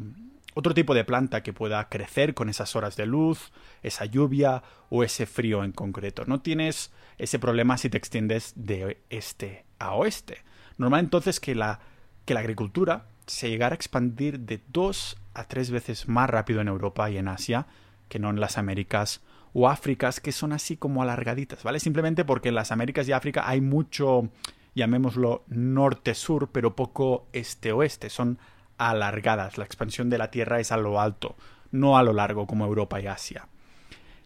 otro 0.55 0.75
tipo 0.75 0.95
de 0.95 1.05
planta 1.05 1.43
que 1.43 1.53
pueda 1.53 1.89
crecer 1.89 2.35
con 2.35 2.49
esas 2.49 2.77
horas 2.77 2.97
de 2.97 3.07
luz, 3.07 3.53
esa 3.83 4.05
lluvia 4.05 4.63
o 4.91 5.03
ese 5.03 5.27
frío 5.27 5.65
en 5.65 5.73
concreto. 5.73 6.25
No 6.27 6.41
tienes 6.41 6.93
ese 7.19 7.39
problema 7.39 7.79
si 7.79 7.91
te 7.91 7.99
extiendes 7.99 8.53
de 8.57 8.99
este 9.11 9.65
a 9.79 9.95
oeste. 9.95 10.43
Normal 10.77 11.01
entonces 11.01 11.41
que 11.41 11.55
la, 11.55 11.81
que 12.25 12.35
la 12.35 12.41
agricultura 12.41 13.07
se 13.27 13.49
llegara 13.49 13.75
a 13.75 13.77
expandir 13.77 14.41
de 14.41 14.61
dos 14.69 15.17
a 15.35 15.45
tres 15.45 15.71
veces 15.71 16.09
más 16.09 16.29
rápido 16.29 16.61
en 16.61 16.69
Europa 16.69 17.11
y 17.11 17.19
en 17.19 17.29
Asia 17.29 17.67
que 18.11 18.19
no 18.19 18.29
en 18.29 18.41
las 18.41 18.59
Américas 18.59 19.23
o 19.55 19.69
Áfricas, 19.69 20.21
que 20.21 20.33
son 20.33 20.53
así 20.53 20.77
como 20.77 21.03
alargaditas, 21.03 21.63
¿vale? 21.63 21.81
Simplemente 21.81 22.25
porque 22.25 22.51
en 22.51 22.55
las 22.55 22.73
Américas 22.73 23.09
y 23.09 23.13
África 23.13 23.49
hay 23.49 23.61
mucho, 23.61 24.29
llamémoslo 24.75 25.45
norte-sur, 25.49 26.51
pero 26.53 26.77
poco 26.77 27.27
este-oeste, 27.33 28.11
son 28.11 28.39
alargadas. 28.77 29.59
La 29.59 29.65
expansión 29.65 30.11
de 30.11 30.19
la 30.19 30.31
Tierra 30.31 30.61
es 30.61 30.73
a 30.73 30.77
lo 30.77 31.01
alto, 31.01 31.37
no 31.71 31.97
a 31.97 32.03
lo 32.03 32.13
largo 32.13 32.47
como 32.47 32.67
Europa 32.67 33.01
y 33.01 33.07
Asia. 33.07 33.49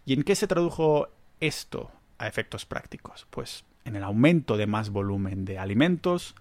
¿Y 0.05 0.13
en 0.13 0.23
qué 0.23 0.35
se 0.35 0.47
tradujo 0.47 1.09
esto 1.39 1.91
a 2.17 2.27
efectos 2.27 2.65
prácticos? 2.65 3.25
Pues 3.29 3.65
en 3.83 3.95
el 3.95 4.03
aumento 4.03 4.57
de 4.57 4.67
más 4.67 4.89
volumen 4.89 5.45
de 5.45 5.57
alimentos, 5.57 6.35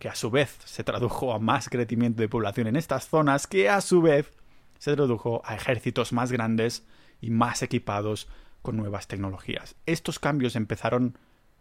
que 0.00 0.08
a 0.08 0.14
su 0.16 0.30
vez 0.30 0.58
se 0.64 0.82
tradujo 0.82 1.32
a 1.34 1.38
más 1.38 1.68
crecimiento 1.68 2.22
de 2.22 2.28
población 2.28 2.66
en 2.66 2.76
estas 2.76 3.06
zonas, 3.06 3.46
que 3.46 3.68
a 3.68 3.82
su 3.82 4.00
vez 4.00 4.32
se 4.78 4.96
tradujo 4.96 5.42
a 5.44 5.54
ejércitos 5.54 6.14
más 6.14 6.32
grandes 6.32 6.86
y 7.20 7.30
más 7.30 7.62
equipados 7.62 8.26
con 8.62 8.78
nuevas 8.78 9.06
tecnologías. 9.06 9.76
Estos 9.84 10.18
cambios 10.18 10.56
empezaron 10.56 11.18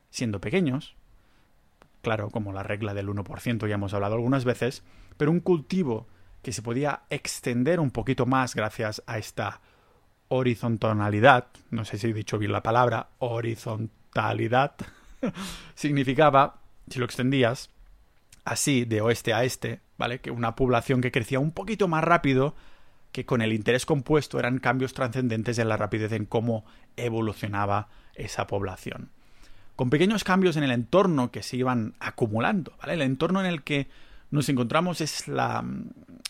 siendo 0.09 0.39
pequeños, 0.39 0.95
claro, 2.01 2.29
como 2.29 2.53
la 2.53 2.63
regla 2.63 2.93
del 2.93 3.09
1%, 3.09 3.67
ya 3.67 3.75
hemos 3.75 3.93
hablado 3.93 4.15
algunas 4.15 4.45
veces, 4.45 4.83
pero 5.17 5.31
un 5.31 5.41
cultivo 5.41 6.07
que 6.41 6.53
se 6.53 6.61
podía 6.61 7.01
extender 7.09 7.81
un 7.81 7.91
poquito 7.91 8.25
más 8.25 8.55
gracias 8.55 9.03
a 9.05 9.17
esta 9.17 9.59
horizontalidad, 10.29 11.47
no 11.71 11.83
sé 11.83 11.97
si 11.97 12.07
he 12.07 12.13
dicho 12.13 12.37
bien 12.37 12.53
la 12.53 12.63
palabra, 12.63 13.09
horizontalidad, 13.17 14.75
significaba, 15.75 16.61
si 16.89 16.99
lo 16.99 17.05
extendías, 17.05 17.69
así 18.45 18.85
de 18.85 19.01
oeste 19.01 19.33
a 19.33 19.43
este, 19.43 19.81
¿vale? 19.97 20.19
Que 20.19 20.31
una 20.31 20.55
población 20.55 21.01
que 21.01 21.11
crecía 21.11 21.39
un 21.39 21.51
poquito 21.51 21.87
más 21.87 22.03
rápido 22.03 22.55
que 23.11 23.25
con 23.25 23.41
el 23.41 23.53
interés 23.53 23.85
compuesto 23.85 24.39
eran 24.39 24.59
cambios 24.59 24.93
trascendentes 24.93 25.57
en 25.59 25.69
la 25.69 25.77
rapidez 25.77 26.11
en 26.11 26.25
cómo 26.25 26.65
evolucionaba 26.95 27.89
esa 28.13 28.47
población. 28.47 29.09
Con 29.75 29.89
pequeños 29.89 30.23
cambios 30.23 30.57
en 30.57 30.63
el 30.63 30.71
entorno 30.71 31.31
que 31.31 31.41
se 31.41 31.57
iban 31.57 31.95
acumulando, 31.99 32.73
¿vale? 32.79 32.93
El 32.93 33.01
entorno 33.01 33.39
en 33.39 33.45
el 33.45 33.63
que 33.63 33.87
nos 34.31 34.49
encontramos 34.49 35.01
es 35.01 35.27
la 35.27 35.63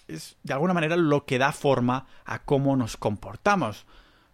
es 0.07 0.37
de 0.43 0.53
alguna 0.53 0.73
manera 0.73 0.95
lo 0.95 1.25
que 1.25 1.37
da 1.37 1.51
forma 1.51 2.07
a 2.25 2.39
cómo 2.39 2.75
nos 2.75 2.97
comportamos. 2.97 3.85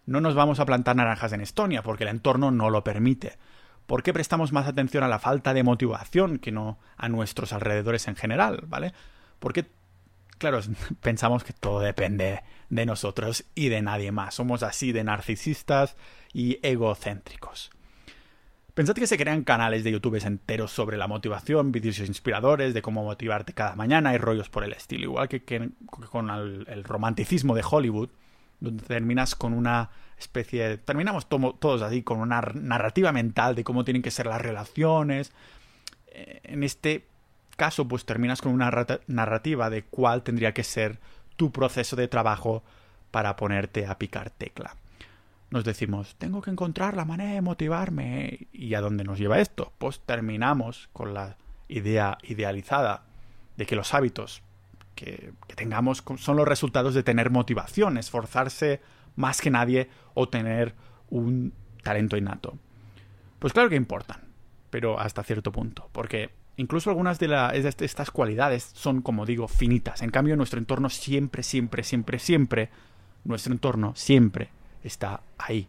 No 0.06 0.20
nos 0.20 0.34
vamos 0.34 0.60
a 0.60 0.66
plantar 0.66 0.96
naranjas 0.96 1.32
en 1.32 1.40
Estonia 1.40 1.82
porque 1.82 2.04
el 2.04 2.10
entorno 2.10 2.50
no 2.50 2.70
lo 2.70 2.84
permite. 2.84 3.38
¿Por 3.86 4.02
qué 4.02 4.12
prestamos 4.12 4.52
más 4.52 4.66
atención 4.66 5.04
a 5.04 5.08
la 5.08 5.18
falta 5.18 5.54
de 5.54 5.62
motivación 5.62 6.38
que 6.38 6.52
no 6.52 6.78
a 6.96 7.08
nuestros 7.08 7.52
alrededores 7.52 8.08
en 8.08 8.16
general, 8.16 8.64
¿vale? 8.66 8.92
Porque, 9.38 9.66
claro, 10.38 10.60
pensamos 11.00 11.44
que 11.44 11.52
todo 11.52 11.80
depende 11.80 12.42
de 12.68 12.86
nosotros 12.86 13.44
y 13.54 13.68
de 13.68 13.82
nadie 13.82 14.12
más. 14.12 14.34
Somos 14.34 14.62
así 14.62 14.92
de 14.92 15.04
narcisistas 15.04 15.96
y 16.32 16.58
egocéntricos. 16.62 17.70
Pensad 18.76 18.94
que 18.94 19.06
se 19.06 19.16
crean 19.16 19.42
canales 19.42 19.84
de 19.84 19.92
YouTube 19.92 20.22
enteros 20.22 20.70
sobre 20.70 20.98
la 20.98 21.08
motivación, 21.08 21.72
vídeos 21.72 21.98
inspiradores 22.00 22.74
de 22.74 22.82
cómo 22.82 23.04
motivarte 23.04 23.54
cada 23.54 23.74
mañana 23.74 24.12
y 24.12 24.18
rollos 24.18 24.50
por 24.50 24.64
el 24.64 24.74
estilo. 24.74 25.04
Igual 25.04 25.28
que, 25.28 25.70
con 26.10 26.28
el, 26.28 26.84
romanticismo 26.84 27.54
de 27.54 27.64
Hollywood, 27.66 28.10
donde 28.60 28.84
terminas 28.84 29.34
con 29.34 29.54
una 29.54 29.88
especie. 30.18 30.78
Terminamos 30.78 31.28
todos 31.28 31.82
así, 31.82 32.02
con 32.02 32.20
una 32.20 32.40
narrativa 32.54 33.12
mental 33.12 33.54
de 33.54 33.64
cómo 33.64 33.84
tienen 33.84 34.02
que 34.02 34.10
ser 34.10 34.26
las 34.26 34.40
relaciones. 34.40 35.32
Eh, 36.08 36.40
en 36.44 36.62
este 36.62 37.06
caso, 37.56 37.88
pues 37.88 38.04
terminas 38.04 38.42
con 38.42 38.52
una 38.52 38.70
narrativa 39.06 39.70
de 39.70 39.82
cuál 39.84 40.22
tendría 40.22 40.52
que 40.52 40.64
ser 40.64 40.98
tu 41.36 41.52
proceso 41.52 41.96
de 41.96 42.08
trabajo 42.08 42.62
para 43.10 43.36
ponerte 43.36 43.86
a 43.86 43.98
picar 43.98 44.30
tecla 44.30 44.74
nos 45.50 45.64
decimos, 45.64 46.16
tengo 46.18 46.42
que 46.42 46.50
encontrar 46.50 46.96
la 46.96 47.04
manera 47.04 47.32
de 47.32 47.40
motivarme. 47.40 48.48
¿Y 48.52 48.74
a 48.74 48.80
dónde 48.80 49.04
nos 49.04 49.18
lleva 49.18 49.40
esto? 49.40 49.72
Pues 49.78 50.00
terminamos 50.00 50.88
con 50.92 51.14
la 51.14 51.36
idea 51.68 52.18
idealizada 52.22 53.04
de 53.56 53.66
que 53.66 53.76
los 53.76 53.94
hábitos 53.94 54.42
que, 54.94 55.32
tengamos 55.54 56.02
son 56.18 56.36
los 56.36 56.48
resultados 56.48 56.94
de 56.94 57.02
tener 57.02 57.30
motivación, 57.30 57.96
esforzarse 57.98 58.80
más 59.16 59.40
que 59.40 59.50
nadie 59.50 59.88
o 60.14 60.28
tener 60.28 60.74
un 61.10 61.52
talento 61.82 62.16
innato. 62.16 62.56
Pues 63.38 63.52
claro 63.52 63.68
que 63.68 63.76
importan, 63.76 64.20
pero 64.70 64.98
hasta 64.98 65.22
cierto 65.22 65.52
punto, 65.52 65.88
porque 65.92 66.30
incluso 66.56 66.90
algunas 66.90 67.18
de, 67.18 67.28
de 67.28 67.74
estas 67.84 68.10
cualidades 68.10 68.70
son, 68.74 69.02
como 69.02 69.26
digo, 69.26 69.48
finitas. 69.48 70.02
En 70.02 70.10
cambio, 70.10 70.36
nuestro 70.36 70.58
entorno 70.58 70.88
siempre, 70.88 71.42
siempre, 71.42 71.82
siempre, 71.82 72.18
siempre, 72.18 72.70
nuestro 73.24 73.52
entorno 73.52 73.92
siempre 73.94 74.50
está 74.82 75.20
ahí. 75.38 75.68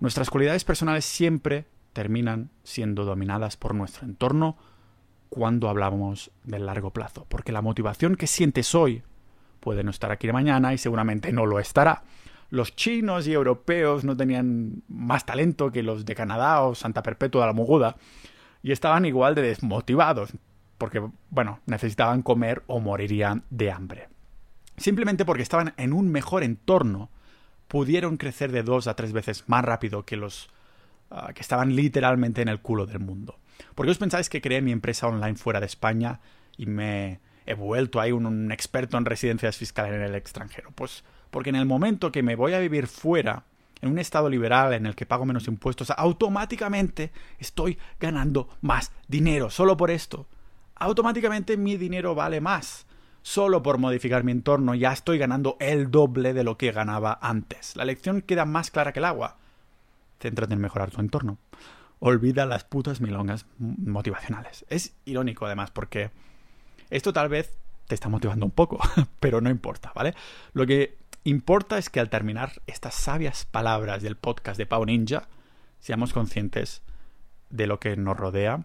Nuestras 0.00 0.30
cualidades 0.30 0.64
personales 0.64 1.04
siempre 1.04 1.66
terminan 1.92 2.50
siendo 2.64 3.04
dominadas 3.04 3.56
por 3.56 3.74
nuestro 3.74 4.06
entorno 4.06 4.56
cuando 5.28 5.68
hablamos 5.68 6.30
del 6.44 6.66
largo 6.66 6.90
plazo, 6.90 7.26
porque 7.28 7.52
la 7.52 7.62
motivación 7.62 8.16
que 8.16 8.26
sientes 8.26 8.74
hoy 8.74 9.02
puede 9.60 9.84
no 9.84 9.90
estar 9.90 10.10
aquí 10.10 10.30
mañana 10.32 10.74
y 10.74 10.78
seguramente 10.78 11.32
no 11.32 11.46
lo 11.46 11.60
estará. 11.60 12.02
Los 12.50 12.74
chinos 12.74 13.26
y 13.26 13.32
europeos 13.32 14.04
no 14.04 14.16
tenían 14.16 14.82
más 14.88 15.24
talento 15.24 15.70
que 15.70 15.82
los 15.82 16.04
de 16.04 16.14
Canadá 16.14 16.62
o 16.62 16.74
Santa 16.74 17.02
Perpetua 17.02 17.42
de 17.42 17.46
la 17.46 17.52
Moguda 17.52 17.96
y 18.62 18.72
estaban 18.72 19.04
igual 19.04 19.34
de 19.34 19.42
desmotivados, 19.42 20.32
porque, 20.76 21.02
bueno, 21.30 21.60
necesitaban 21.66 22.22
comer 22.22 22.62
o 22.66 22.80
morirían 22.80 23.44
de 23.50 23.70
hambre. 23.70 24.08
Simplemente 24.76 25.24
porque 25.24 25.42
estaban 25.42 25.74
en 25.76 25.92
un 25.92 26.10
mejor 26.10 26.42
entorno 26.42 27.10
pudieron 27.68 28.16
crecer 28.16 28.50
de 28.50 28.64
dos 28.64 28.88
a 28.88 28.96
tres 28.96 29.12
veces 29.12 29.44
más 29.46 29.64
rápido 29.64 30.04
que 30.04 30.16
los 30.16 30.50
ah, 31.10 31.32
que 31.34 31.40
estaban 31.40 31.76
literalmente 31.76 32.42
en 32.42 32.48
el 32.48 32.60
culo 32.60 32.84
del 32.84 32.98
mundo. 32.98 33.38
¿Por 33.74 33.86
qué 33.86 33.92
os 33.92 33.98
pensáis 33.98 34.28
que 34.28 34.40
creé 34.40 34.60
mi 34.60 34.72
empresa 34.72 35.06
online 35.06 35.36
fuera 35.36 35.60
de 35.60 35.66
España 35.66 36.20
y 36.56 36.66
me 36.66 37.20
he 37.46 37.54
vuelto 37.54 38.00
ahí 38.00 38.10
un, 38.10 38.50
experto 38.50 38.98
en 38.98 39.04
residencias 39.04 39.56
fiscales 39.56 39.94
en 39.94 40.02
el 40.02 40.14
extranjero? 40.14 40.72
Pues 40.74 41.04
porque 41.30 41.50
en 41.50 41.56
el 41.56 41.66
momento 41.66 42.12
que 42.12 42.22
me 42.22 42.36
voy 42.36 42.54
a 42.54 42.60
vivir 42.60 42.86
fuera, 42.86 43.44
en 43.80 43.90
un 43.90 43.98
estado 43.98 44.28
liberal 44.28 44.74
en 44.74 44.86
el 44.86 44.94
que 44.94 45.06
pago 45.06 45.24
menos 45.24 45.48
impuestos, 45.48 45.90
automáticamente 45.90 47.12
estoy 47.38 47.78
ganando 47.98 48.48
más 48.60 48.92
dinero. 49.08 49.50
Solo 49.50 49.76
por 49.76 49.90
esto. 49.90 50.26
Automáticamente 50.74 51.56
mi 51.56 51.76
dinero 51.76 52.14
vale 52.14 52.40
más 52.40 52.86
solo 53.22 53.62
por 53.62 53.78
modificar 53.78 54.24
mi 54.24 54.32
entorno 54.32 54.74
ya 54.74 54.92
estoy 54.92 55.18
ganando 55.18 55.56
el 55.60 55.90
doble 55.90 56.32
de 56.32 56.44
lo 56.44 56.56
que 56.56 56.72
ganaba 56.72 57.18
antes. 57.20 57.76
La 57.76 57.84
lección 57.84 58.22
queda 58.22 58.44
más 58.44 58.70
clara 58.70 58.92
que 58.92 59.00
el 59.00 59.04
agua. 59.04 59.36
Céntrate 60.20 60.54
en 60.54 60.60
mejorar 60.60 60.90
tu 60.90 61.00
entorno. 61.00 61.38
Olvida 61.98 62.46
las 62.46 62.64
putas 62.64 63.00
milongas 63.00 63.46
motivacionales. 63.58 64.64
Es 64.68 64.94
irónico 65.04 65.46
además 65.46 65.70
porque 65.70 66.10
esto 66.88 67.12
tal 67.12 67.28
vez 67.28 67.56
te 67.86 67.94
está 67.94 68.08
motivando 68.08 68.46
un 68.46 68.52
poco, 68.52 68.80
pero 69.20 69.40
no 69.40 69.50
importa, 69.50 69.92
¿vale? 69.94 70.14
Lo 70.52 70.66
que 70.66 70.96
importa 71.24 71.78
es 71.78 71.90
que 71.90 72.00
al 72.00 72.10
terminar 72.10 72.62
estas 72.66 72.94
sabias 72.94 73.44
palabras 73.44 74.02
del 74.02 74.16
podcast 74.16 74.58
de 74.58 74.66
Pau 74.66 74.84
Ninja, 74.84 75.28
seamos 75.78 76.12
conscientes 76.12 76.82
de 77.50 77.66
lo 77.66 77.80
que 77.80 77.96
nos 77.96 78.16
rodea 78.16 78.64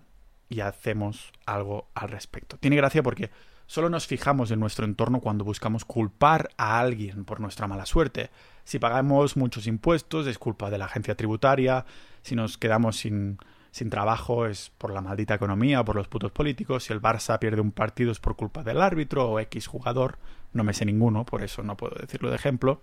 y 0.49 0.61
hacemos 0.61 1.31
algo 1.45 1.87
al 1.95 2.09
respecto. 2.09 2.57
Tiene 2.57 2.75
gracia 2.75 3.03
porque 3.03 3.31
Solo 3.67 3.89
nos 3.89 4.05
fijamos 4.05 4.51
en 4.51 4.59
nuestro 4.59 4.85
entorno 4.85 5.21
cuando 5.21 5.43
buscamos 5.43 5.85
culpar 5.85 6.49
a 6.55 6.79
alguien 6.79 7.25
por 7.25 7.39
nuestra 7.39 7.67
mala 7.67 7.87
suerte. 7.87 8.29
Si 8.63 8.77
pagamos 8.77 9.37
muchos 9.37 9.65
impuestos 9.65 10.27
es 10.27 10.37
culpa 10.37 10.69
de 10.69 10.77
la 10.77 10.85
agencia 10.85 11.15
tributaria, 11.15 11.85
si 12.21 12.35
nos 12.35 12.59
quedamos 12.59 12.97
sin, 12.97 13.39
sin 13.71 13.89
trabajo 13.89 14.45
es 14.45 14.71
por 14.77 14.93
la 14.93 15.01
maldita 15.01 15.33
economía 15.33 15.83
por 15.83 15.95
los 15.95 16.07
putos 16.07 16.31
políticos, 16.31 16.83
si 16.83 16.93
el 16.93 17.01
Barça 17.01 17.39
pierde 17.39 17.59
un 17.59 17.71
partido 17.71 18.11
es 18.11 18.19
por 18.19 18.35
culpa 18.35 18.63
del 18.63 18.81
árbitro 18.81 19.27
o 19.31 19.39
X 19.39 19.65
jugador, 19.65 20.19
no 20.55 20.63
me 20.63 20.73
sé 20.73 20.85
ninguno, 20.85 21.25
por 21.25 21.43
eso 21.43 21.61
no 21.61 21.77
puedo 21.77 21.95
decirlo 21.99 22.29
de 22.29 22.35
ejemplo, 22.37 22.81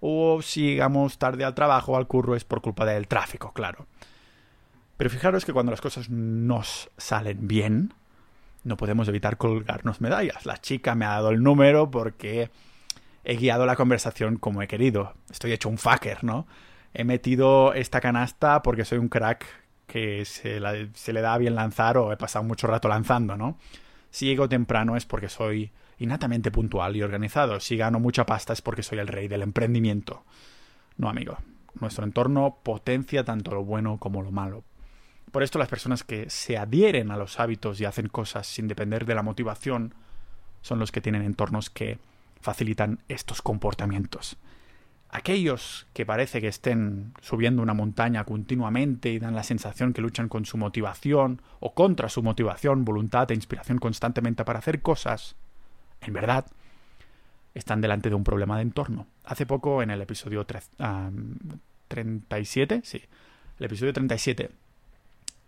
o 0.00 0.42
si 0.42 0.62
llegamos 0.62 1.18
tarde 1.18 1.44
al 1.44 1.54
trabajo 1.54 1.92
o 1.92 1.96
al 1.96 2.06
curro 2.06 2.36
es 2.36 2.44
por 2.44 2.60
culpa 2.60 2.84
del 2.84 3.08
tráfico, 3.08 3.52
claro. 3.52 3.86
Pero 4.96 5.08
fijaros 5.08 5.44
que 5.44 5.52
cuando 5.52 5.70
las 5.70 5.80
cosas 5.80 6.10
nos 6.10 6.90
salen 6.96 7.48
bien, 7.48 7.94
no 8.64 8.76
podemos 8.76 9.08
evitar 9.08 9.36
colgarnos 9.36 10.00
medallas. 10.00 10.46
La 10.46 10.60
chica 10.60 10.94
me 10.94 11.04
ha 11.04 11.10
dado 11.10 11.30
el 11.30 11.42
número 11.42 11.90
porque 11.90 12.50
he 13.24 13.36
guiado 13.36 13.66
la 13.66 13.76
conversación 13.76 14.36
como 14.36 14.62
he 14.62 14.68
querido. 14.68 15.14
Estoy 15.30 15.52
hecho 15.52 15.68
un 15.68 15.78
fucker, 15.78 16.22
¿no? 16.22 16.46
He 16.94 17.04
metido 17.04 17.72
esta 17.74 18.00
canasta 18.00 18.62
porque 18.62 18.84
soy 18.84 18.98
un 18.98 19.08
crack 19.08 19.46
que 19.86 20.24
se, 20.24 20.60
le 20.60 21.20
da 21.20 21.38
bien 21.38 21.54
lanzar 21.54 21.98
o 21.98 22.12
he 22.12 22.16
pasado 22.16 22.44
mucho 22.44 22.66
rato 22.66 22.88
lanzando, 22.88 23.36
¿no? 23.36 23.58
Si 24.10 24.26
llego 24.26 24.48
temprano 24.48 24.96
es 24.96 25.06
porque 25.06 25.28
soy 25.28 25.72
innatamente 26.02 26.50
puntual 26.50 26.96
y 26.96 27.02
organizado. 27.02 27.60
Si 27.60 27.76
gano 27.76 28.00
mucha 28.00 28.26
pasta 28.26 28.52
es 28.52 28.62
porque 28.62 28.82
soy 28.82 28.98
el 28.98 29.08
rey 29.08 29.28
del 29.28 29.42
emprendimiento. 29.42 30.24
No, 30.96 31.08
amigo. 31.08 31.38
Nuestro 31.80 32.04
entorno 32.04 32.58
potencia 32.62 33.24
tanto 33.24 33.52
lo 33.52 33.64
bueno 33.64 33.98
como 33.98 34.22
lo 34.22 34.30
malo. 34.30 34.64
Por 35.30 35.42
esto 35.42 35.58
las 35.58 35.68
personas 35.68 36.04
que 36.04 36.28
se 36.28 36.58
adhieren 36.58 37.10
a 37.10 37.16
los 37.16 37.40
hábitos 37.40 37.80
y 37.80 37.86
hacen 37.86 38.08
cosas 38.08 38.46
sin 38.46 38.68
depender 38.68 39.06
de 39.06 39.14
la 39.14 39.22
motivación 39.22 39.94
son 40.60 40.78
los 40.78 40.92
que 40.92 41.00
tienen 41.00 41.22
entornos 41.22 41.70
que 41.70 41.98
facilitan 42.40 42.98
estos 43.08 43.40
comportamientos. 43.40 44.36
Aquellos 45.08 45.86
que 45.92 46.06
parece 46.06 46.40
que 46.40 46.48
estén 46.48 47.12
subiendo 47.20 47.62
una 47.62 47.74
montaña 47.74 48.24
continuamente 48.24 49.10
y 49.10 49.18
dan 49.18 49.34
la 49.34 49.42
sensación 49.42 49.92
que 49.92 50.00
luchan 50.00 50.28
con 50.28 50.46
su 50.46 50.56
motivación 50.56 51.42
o 51.60 51.74
contra 51.74 52.08
su 52.08 52.22
motivación, 52.22 52.84
voluntad 52.84 53.30
e 53.30 53.34
inspiración 53.34 53.78
constantemente 53.78 54.44
para 54.44 54.58
hacer 54.58 54.80
cosas, 54.80 55.36
en 56.02 56.12
verdad, 56.12 56.46
están 57.54 57.80
delante 57.80 58.08
de 58.08 58.14
un 58.14 58.22
problema 58.24 58.56
de 58.56 58.62
entorno. 58.62 59.06
Hace 59.24 59.46
poco, 59.46 59.82
en 59.82 59.90
el 59.90 60.00
episodio 60.00 60.44
37, 60.44 62.80
sí, 62.84 63.02
el 63.58 63.66
episodio 63.66 63.92
37 63.92 64.50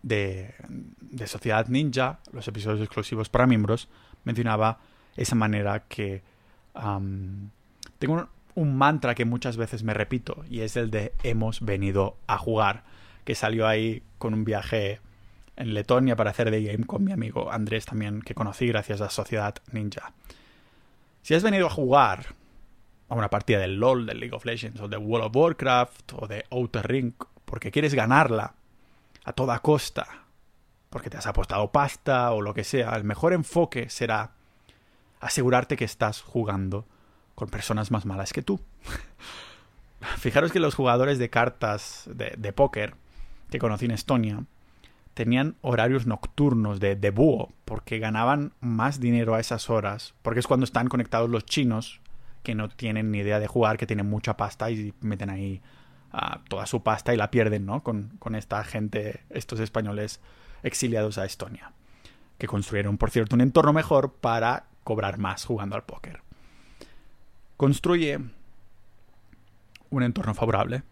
de, 0.03 0.53
de 1.01 1.27
Sociedad 1.27 1.67
Ninja, 1.67 2.19
los 2.31 2.47
episodios 2.47 2.81
exclusivos 2.81 3.29
para 3.29 3.47
miembros, 3.47 3.89
mencionaba 4.23 4.79
esa 5.15 5.35
manera 5.35 5.83
que 5.87 6.21
tengo 7.99 8.27
un, 8.55 8.77
mantra 8.77 9.15
que 9.15 9.25
muchas 9.25 9.57
veces 9.57 9.83
me 9.83 9.93
repito 9.93 10.45
y 10.49 10.61
es 10.61 10.77
el 10.77 10.91
de 10.91 11.13
hemos 11.23 11.61
venido 11.61 12.17
a 12.27 12.37
jugar, 12.37 12.83
que 13.23 13.35
salió 13.35 13.67
ahí 13.67 14.03
con 14.17 14.33
un 14.33 14.45
viaje 14.45 14.99
en 15.55 15.73
Letonia 15.73 16.15
para 16.15 16.31
hacer 16.31 16.51
de 16.51 16.63
game 16.63 16.85
con 16.85 17.03
mi 17.03 17.11
amigo 17.11 17.51
Andrés 17.51 17.85
también, 17.85 18.21
que 18.21 18.35
conocí 18.35 18.67
gracias 18.67 19.01
a 19.01 19.09
Sociedad 19.09 19.55
Ninja. 19.71 20.13
Si 21.25 21.33
has 21.33 21.41
venido 21.41 21.65
a 21.65 21.71
jugar 21.71 22.35
a 23.09 23.15
una 23.15 23.31
partida 23.31 23.57
del 23.57 23.79
LOL, 23.79 24.05
del 24.05 24.19
League 24.19 24.35
of 24.35 24.45
Legends, 24.45 24.79
o 24.79 24.87
de 24.87 24.97
World 24.97 25.25
of 25.25 25.35
Warcraft, 25.35 26.13
o 26.13 26.27
de 26.27 26.45
Outer 26.51 26.87
Ring, 26.87 27.13
porque 27.45 27.71
quieres 27.71 27.95
ganarla 27.95 28.53
a 29.23 29.33
toda 29.33 29.57
costa, 29.57 30.05
porque 30.91 31.09
te 31.09 31.17
has 31.17 31.25
apostado 31.25 31.71
pasta 31.71 32.31
o 32.31 32.43
lo 32.43 32.53
que 32.53 32.63
sea, 32.63 32.91
el 32.91 33.05
mejor 33.05 33.33
enfoque 33.33 33.89
será 33.89 34.33
asegurarte 35.19 35.77
que 35.77 35.85
estás 35.85 36.21
jugando 36.21 36.85
con 37.33 37.49
personas 37.49 37.89
más 37.89 38.05
malas 38.05 38.31
que 38.31 38.43
tú. 38.43 38.61
Fijaros 40.19 40.51
que 40.51 40.59
los 40.59 40.75
jugadores 40.75 41.17
de 41.17 41.31
cartas 41.31 42.03
de, 42.05 42.53
póker 42.53 42.93
que 43.49 43.57
conocí 43.57 43.85
en 43.85 43.91
Estonia 43.91 44.43
tenían 45.15 45.55
horarios 45.61 46.05
nocturnos 46.05 46.79
de, 46.79 46.95
de 46.95 47.09
búho, 47.09 47.53
porque 47.63 47.99
ganaban 47.99 48.51
más 48.59 48.99
dinero 48.99 49.33
a 49.33 49.39
esas 49.39 49.69
horas, 49.69 50.13
porque 50.21 50.41
es 50.41 50.45
cuando 50.45 50.65
están 50.65 50.89
conectados 50.89 51.29
los 51.29 51.45
chinos 51.45 52.01
que 52.43 52.53
no 52.53 52.69
tienen 52.69 53.11
ni 53.11 53.19
idea 53.19 53.39
de 53.39 53.47
jugar, 53.47 53.77
que 53.77 53.87
tienen 53.87 54.07
mucha 54.07 54.35
pasta 54.37 54.69
y 54.69 54.93
meten 54.99 55.29
ahí 55.29 55.61
ah, 56.11 56.41
toda 56.49 56.65
su 56.65 56.83
pasta 56.83 57.13
y 57.13 57.17
la 57.17 57.31
pierden, 57.31 57.65
¿no? 57.65 57.81
Con, 57.81 58.17
con 58.19 58.35
esta 58.35 58.63
gente, 58.65 59.23
estos 59.29 59.61
españoles 59.61 60.19
exiliados 60.63 61.17
a 61.17 61.25
Estonia, 61.25 61.71
que 62.37 62.47
construyeron, 62.47 62.97
por 62.97 63.09
cierto, 63.09 63.35
un 63.35 63.41
entorno 63.41 63.71
mejor 63.71 64.15
para 64.15 64.65
cobrar 64.83 65.17
más 65.17 65.45
jugando 65.45 65.77
al 65.77 65.85
póker. 65.85 66.21
Construye 67.55 68.19
un 69.89 70.03
entorno 70.03 70.33
favorable 70.33 70.83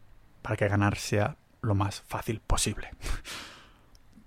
para 0.41 0.55
que 0.55 0.69
ganar 0.69 0.95
sea 0.95 1.35
lo 1.61 1.75
más 1.75 2.01
fácil 2.01 2.39
posible. 2.39 2.91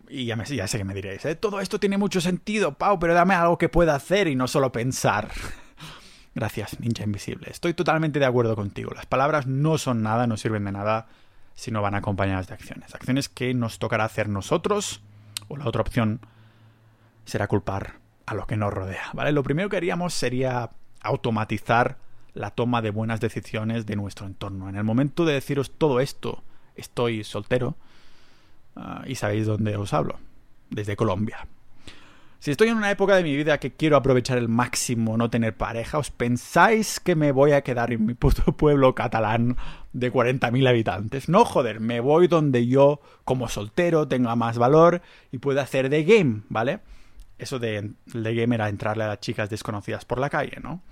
y 0.08 0.26
ya, 0.26 0.36
me, 0.36 0.46
sé 0.46 0.78
que 0.78 0.84
me 0.84 0.94
diréis, 0.94 1.24
¿eh? 1.24 1.34
todo 1.34 1.60
esto 1.60 1.80
tiene 1.80 1.98
mucho 1.98 2.20
sentido, 2.20 2.74
Pau, 2.74 2.98
pero 2.98 3.14
dame 3.14 3.34
algo 3.34 3.58
que 3.58 3.68
pueda 3.68 3.94
hacer 3.94 4.28
y 4.28 4.36
no 4.36 4.48
solo 4.48 4.72
pensar. 4.72 5.30
Gracias, 6.34 6.78
Ninja 6.80 7.04
Invisible. 7.04 7.48
Estoy 7.50 7.74
totalmente 7.74 8.18
de 8.18 8.26
acuerdo 8.26 8.54
contigo. 8.56 8.92
Las 8.94 9.06
palabras 9.06 9.46
no 9.46 9.78
son 9.78 10.02
nada, 10.02 10.26
no 10.26 10.36
sirven 10.36 10.64
de 10.64 10.72
nada 10.72 11.06
si 11.54 11.70
no 11.70 11.80
van 11.82 11.94
acompañadas 11.94 12.48
de 12.48 12.54
acciones. 12.54 12.94
Acciones 12.94 13.28
que 13.28 13.54
nos 13.54 13.78
tocará 13.78 14.04
hacer 14.04 14.28
nosotros, 14.28 15.02
o 15.48 15.56
la 15.56 15.66
otra 15.66 15.80
opción 15.80 16.20
será 17.24 17.48
culpar 17.48 17.94
a 18.26 18.34
lo 18.34 18.46
que 18.46 18.56
nos 18.56 18.72
rodea. 18.72 19.12
Lo 19.32 19.42
primero 19.42 19.68
que 19.68 19.78
haríamos 19.78 20.12
sería 20.12 20.70
automatizar 21.00 21.98
la 22.34 22.50
toma 22.50 22.82
de 22.82 22.90
buenas 22.90 23.20
decisiones 23.20 23.86
de 23.86 23.96
nuestro 23.96 24.26
entorno. 24.26 24.68
En 24.68 24.76
el 24.76 24.84
momento 24.84 25.24
de 25.24 25.34
deciros 25.34 25.72
todo 25.78 26.00
esto, 26.00 26.44
estoy 26.74 27.24
soltero 27.24 27.76
ah, 28.76 29.02
y 29.06 29.14
sabéis 29.14 29.46
dónde 29.46 29.76
os 29.76 29.92
hablo, 29.92 30.18
desde 30.70 30.96
Colombia. 30.96 31.46
Si 32.38 32.50
estoy 32.50 32.68
en 32.68 32.76
una 32.76 32.90
época 32.90 33.16
de 33.16 33.22
mi 33.22 33.34
vida 33.34 33.58
que 33.58 33.72
quiero 33.72 33.96
aprovechar 33.96 34.38
el 34.38 34.48
máximo, 34.48 35.16
no 35.16 35.30
tener 35.30 35.56
pareja, 35.56 35.98
¿os 35.98 36.10
pensáis 36.10 37.00
que 37.00 37.16
me 37.16 37.32
voy 37.32 37.52
a 37.52 37.62
quedar 37.62 37.92
en 37.92 38.06
mi 38.06 38.14
puto 38.14 38.52
pueblo 38.56 38.94
catalán 38.94 39.56
de 39.92 40.12
40.000 40.12 40.68
habitantes? 40.68 41.28
No, 41.28 41.44
joder, 41.44 41.80
me 41.80 42.00
voy 42.00 42.28
donde 42.28 42.66
yo, 42.66 43.00
como 43.24 43.48
soltero, 43.48 44.06
tenga 44.06 44.36
más 44.36 44.58
valor 44.58 45.02
y 45.32 45.38
pueda 45.38 45.62
hacer 45.62 45.88
de 45.88 46.04
game, 46.04 46.42
¿vale? 46.48 46.80
eso 47.38 47.58
de, 47.58 47.92
de 48.06 48.34
game 48.34 48.54
era 48.54 48.68
entrarle 48.68 49.04
a 49.04 49.08
las 49.08 49.20
chicas 49.20 49.50
desconocidas 49.50 50.04
por 50.04 50.18
la 50.18 50.30
calle, 50.30 50.58
¿no? 50.62 50.82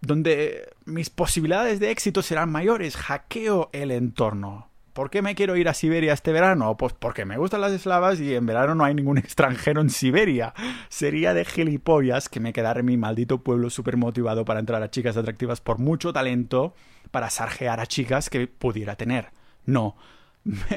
Donde 0.00 0.70
mis 0.84 1.10
posibilidades 1.10 1.80
de 1.80 1.90
éxito 1.90 2.22
serán 2.22 2.50
mayores, 2.50 2.96
hackeo 2.96 3.70
el 3.72 3.90
entorno. 3.90 4.68
¿Por 4.94 5.10
qué 5.10 5.22
me 5.22 5.34
quiero 5.34 5.56
ir 5.56 5.68
a 5.68 5.74
Siberia 5.74 6.12
este 6.12 6.30
verano? 6.30 6.76
Pues 6.76 6.92
porque 6.92 7.24
me 7.24 7.36
gustan 7.36 7.60
las 7.60 7.72
eslavas 7.72 8.20
y 8.20 8.32
en 8.32 8.46
verano 8.46 8.76
no 8.76 8.84
hay 8.84 8.94
ningún 8.94 9.18
extranjero 9.18 9.80
en 9.80 9.90
Siberia. 9.90 10.54
Sería 10.88 11.34
de 11.34 11.44
gilipollas 11.44 12.28
que 12.28 12.38
me 12.38 12.52
quedara 12.52 12.78
en 12.78 12.86
mi 12.86 12.96
maldito 12.96 13.42
pueblo 13.42 13.70
súper 13.70 13.96
motivado 13.96 14.44
para 14.44 14.60
entrar 14.60 14.80
a 14.84 14.92
chicas 14.92 15.16
atractivas 15.16 15.60
por 15.60 15.80
mucho 15.80 16.12
talento 16.12 16.74
para 17.10 17.28
sarjear 17.28 17.80
a 17.80 17.86
chicas 17.86 18.30
que 18.30 18.46
pudiera 18.46 18.94
tener. 18.94 19.32
No, 19.66 19.96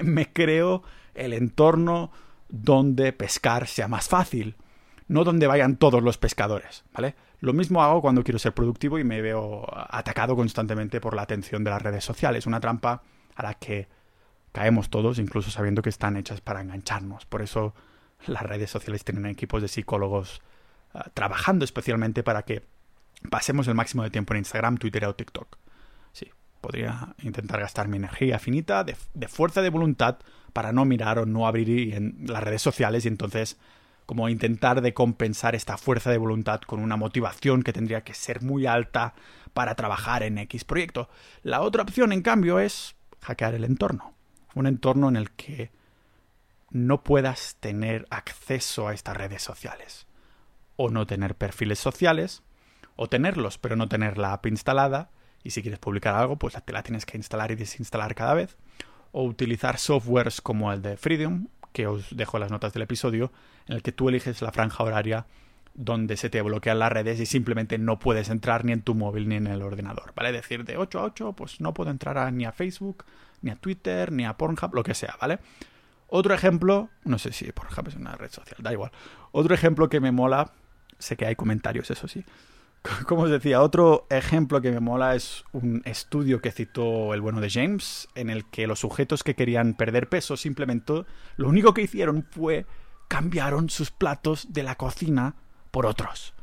me 0.02 0.34
creo 0.34 0.82
el 1.14 1.32
entorno 1.34 2.12
donde 2.50 3.14
pescar 3.14 3.68
sea 3.68 3.88
más 3.88 4.10
fácil, 4.10 4.56
no 5.08 5.26
donde 5.26 5.46
vayan 5.46 5.78
todos 5.78 6.02
los 6.02 6.18
pescadores, 6.18 6.86
¿vale? 6.92 7.14
Lo 7.40 7.54
mismo 7.54 7.84
hago 7.84 8.02
cuando 8.02 8.24
quiero 8.24 8.40
ser 8.40 8.54
productivo 8.54 8.98
y 8.98 9.04
me 9.04 9.22
veo 9.22 9.64
atacado 9.92 10.36
constantemente 10.36 11.00
por 11.00 11.16
la 11.16 11.22
atención 11.22 11.64
de 11.64 11.70
las 11.70 11.84
redes 11.84 12.04
sociales, 12.04 12.48
una 12.48 12.60
trampa 12.60 13.04
a 13.36 13.44
la 13.44 13.54
que 13.54 13.96
caemos 14.58 14.90
todos, 14.90 15.20
incluso 15.20 15.52
sabiendo 15.52 15.84
que 15.84 15.90
están 15.90 16.18
hechas 16.18 16.42
para 16.42 16.62
engancharnos. 16.62 17.28
Por 17.28 17.44
eso 17.44 17.76
las 18.26 18.42
redes 18.42 18.72
sociales 18.72 19.04
tienen 19.04 19.28
equipos 19.28 19.62
de 19.62 19.68
psicólogos 19.68 20.42
ah, 20.96 21.12
trabajando 21.14 21.64
especialmente 21.64 22.24
para 22.24 22.42
que 22.42 22.64
pasemos 23.30 23.68
el 23.68 23.76
máximo 23.76 24.02
de 24.02 24.10
tiempo 24.10 24.34
en 24.34 24.40
Instagram, 24.40 24.80
Twitter 24.80 25.06
o 25.06 25.14
TikTok. 25.14 25.60
Sí, 26.12 26.32
podría 26.60 27.14
intentar 27.22 27.60
gastar 27.60 27.88
mi 27.88 27.98
energía 27.98 28.40
finita 28.40 28.84
de 28.84 29.28
fuerza 29.28 29.62
de 29.62 29.70
voluntad 29.70 30.18
para 30.54 30.72
no 30.72 30.86
mirar 30.86 31.20
o 31.20 31.28
no 31.28 31.46
abrir 31.46 31.96
las 32.28 32.42
redes 32.42 32.64
sociales 32.64 33.06
y 33.06 33.10
entonces 33.10 33.60
como 34.08 34.28
intentar 34.28 34.92
compensar 34.94 35.54
esta 35.54 35.78
fuerza 35.78 36.10
de 36.10 36.18
voluntad 36.18 36.62
con 36.62 36.80
una 36.80 36.96
motivación 36.96 37.62
que 37.62 37.74
tendría 37.74 38.02
que 38.02 38.16
ser 38.16 38.42
muy 38.42 38.66
alta 38.66 39.14
para 39.54 39.76
trabajar 39.76 40.24
en 40.24 40.40
X 40.40 40.64
proyecto. 40.64 41.10
La 41.44 41.62
otra 41.62 41.84
opción, 41.84 42.12
en 42.12 42.24
cambio, 42.24 42.60
es 42.60 42.96
hackear 43.22 43.54
el 43.54 43.64
entorno. 43.64 44.17
Un 44.58 44.66
entorno 44.66 45.08
en 45.08 45.18
el 45.18 45.30
que 45.32 45.72
no 46.72 47.04
puedas 47.04 47.58
tener 47.60 48.08
acceso 48.10 48.88
a 48.88 48.94
estas 48.96 49.16
redes 49.16 49.44
sociales. 49.44 50.08
O 50.76 50.90
no 50.90 51.06
tener 51.06 51.36
perfiles 51.36 51.78
sociales, 51.78 52.42
o 52.96 53.08
tenerlos, 53.08 53.60
pero 53.60 53.76
no 53.76 53.88
tener 53.88 54.18
la 54.18 54.34
app 54.34 54.48
instalada. 54.48 55.12
Y 55.44 55.52
si 55.52 55.62
quieres 55.62 55.80
publicar 55.80 56.16
algo, 56.16 56.38
pues 56.38 56.58
te 56.66 56.74
la 56.74 56.82
tienes 56.82 57.06
que 57.06 57.18
instalar 57.18 57.52
y 57.52 57.56
desinstalar 57.56 58.16
cada 58.16 58.34
vez 58.34 58.58
o 59.12 59.24
utilizar 59.24 59.78
softwares 59.78 60.42
como 60.42 60.74
el 60.74 60.82
de 60.82 60.98
Freedom, 60.98 61.50
que 61.72 61.86
os 61.86 62.16
dejo 62.16 62.40
las 62.40 62.50
notas 62.50 62.74
del 62.74 62.82
episodio, 62.82 63.32
en 63.68 63.76
el 63.76 63.84
que 63.84 63.92
tú 63.92 64.10
eliges 64.10 64.42
la 64.42 64.52
franja 64.52 64.84
horaria 64.84 65.28
donde 65.78 66.18
se 66.18 66.30
te 66.30 66.42
bloquean 66.42 66.80
las 66.80 66.92
redes 66.92 67.20
y 67.20 67.26
simplemente 67.26 67.78
no 67.78 68.00
puedes 68.00 68.30
entrar 68.30 68.66
ni 68.66 68.74
en 68.74 68.82
tu 68.82 68.96
móvil 68.96 69.30
ni 69.30 69.36
en 69.36 69.48
el 69.48 69.62
ordenador, 69.62 70.12
¿vale? 70.16 70.32
Decir 70.32 70.66
de 70.66 70.76
8 70.76 71.00
a 71.00 71.04
8, 71.04 71.34
pues 71.34 71.62
no 71.62 71.74
puedo 71.74 71.92
entrar 71.92 72.34
ni 72.34 72.46
a 72.46 72.52
Facebook, 72.52 73.06
ni 73.42 73.52
a 73.52 73.56
Twitter, 73.56 74.12
ni 74.12 74.26
a 74.26 74.36
Pornhub, 74.36 74.74
lo 74.74 74.84
que 74.84 74.96
sea, 74.96 75.16
¿vale? 75.22 75.40
Otro 76.08 76.34
ejemplo, 76.34 76.90
no 77.06 77.20
sé 77.20 77.32
si 77.32 77.52
Pornhub 77.52 77.88
es 77.88 77.96
una 77.96 78.16
red 78.16 78.32
social, 78.32 78.58
da 78.60 78.74
igual. 78.74 78.92
Otro 79.32 79.54
ejemplo 79.54 79.88
que 79.88 80.00
me 80.00 80.12
mola, 80.12 80.52
sé 80.98 81.16
que 81.16 81.28
hay 81.28 81.36
comentarios, 81.36 81.92
eso 81.92 82.08
sí, 82.08 82.26
como 83.06 83.24
os 83.24 83.30
decía, 83.30 83.62
otro 83.62 84.08
ejemplo 84.10 84.62
que 84.62 84.72
me 84.72 84.80
mola 84.80 85.16
es 85.16 85.44
un 85.52 85.84
estudio 85.86 86.42
que 86.42 86.52
citó 86.52 87.14
el 87.14 87.22
bueno 87.22 87.40
de 87.40 87.52
James, 87.52 88.08
en 88.16 88.32
el 88.32 88.46
que 88.46 88.66
los 88.66 88.80
sujetos 88.80 89.24
que 89.24 89.36
querían 89.36 89.76
perder 89.76 90.10
peso 90.10 90.38
simplemente 90.38 91.04
lo 91.36 91.50
único 91.50 91.74
que 91.74 91.84
hicieron 91.84 92.26
fue 92.30 92.66
cambiaron 93.08 93.70
sus 93.70 93.92
platos 93.92 94.54
de 94.54 94.64
la 94.64 94.76
cocina 94.76 95.36
por 95.78 95.86
otros. 95.86 96.34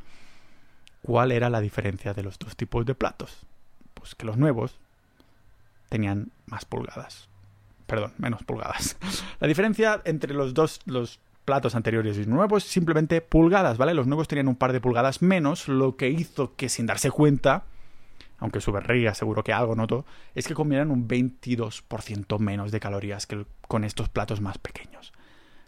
¿Cuál 1.02 1.32
era 1.32 1.50
la 1.50 1.60
diferencia 1.60 2.14
de 2.14 2.22
los 2.22 2.38
dos 2.38 2.54
tipos 2.54 2.86
de 2.86 2.94
platos? 2.94 3.48
Pues 3.92 4.14
que 4.14 4.24
los 4.24 4.36
nuevos 4.36 4.78
tenían 5.88 6.30
más 6.46 6.64
pulgadas. 6.64 7.28
Perdón, 7.88 8.12
menos 8.16 8.44
pulgadas. 8.44 8.96
La 9.40 9.48
diferencia 9.48 10.00
entre 10.04 10.34
los 10.34 10.54
dos, 10.54 10.78
los 10.86 11.18
platos 11.44 11.74
anteriores 11.74 12.16
y 12.16 12.26
nuevos, 12.26 12.62
simplemente 12.62 13.20
pulgadas, 13.22 13.76
¿vale? 13.76 13.92
Los 13.92 14.06
nuevos 14.06 14.28
tenían 14.28 14.46
un 14.46 14.54
par 14.54 14.72
de 14.72 14.80
pulgadas 14.80 15.20
menos, 15.20 15.66
lo 15.66 15.96
que 15.96 16.10
hizo 16.10 16.54
que 16.54 16.68
sin 16.68 16.86
darse 16.86 17.10
cuenta, 17.10 17.64
aunque 18.38 18.60
su 18.60 18.72
seguro 19.14 19.42
que 19.42 19.52
algo 19.52 19.74
notó, 19.74 20.06
es 20.36 20.46
que 20.46 20.54
comieran 20.54 20.92
un 20.92 21.08
22% 21.08 22.38
menos 22.38 22.70
de 22.70 22.78
calorías 22.78 23.26
que 23.26 23.46
con 23.66 23.82
estos 23.82 24.08
platos 24.08 24.40
más 24.40 24.58
pequeños. 24.58 25.12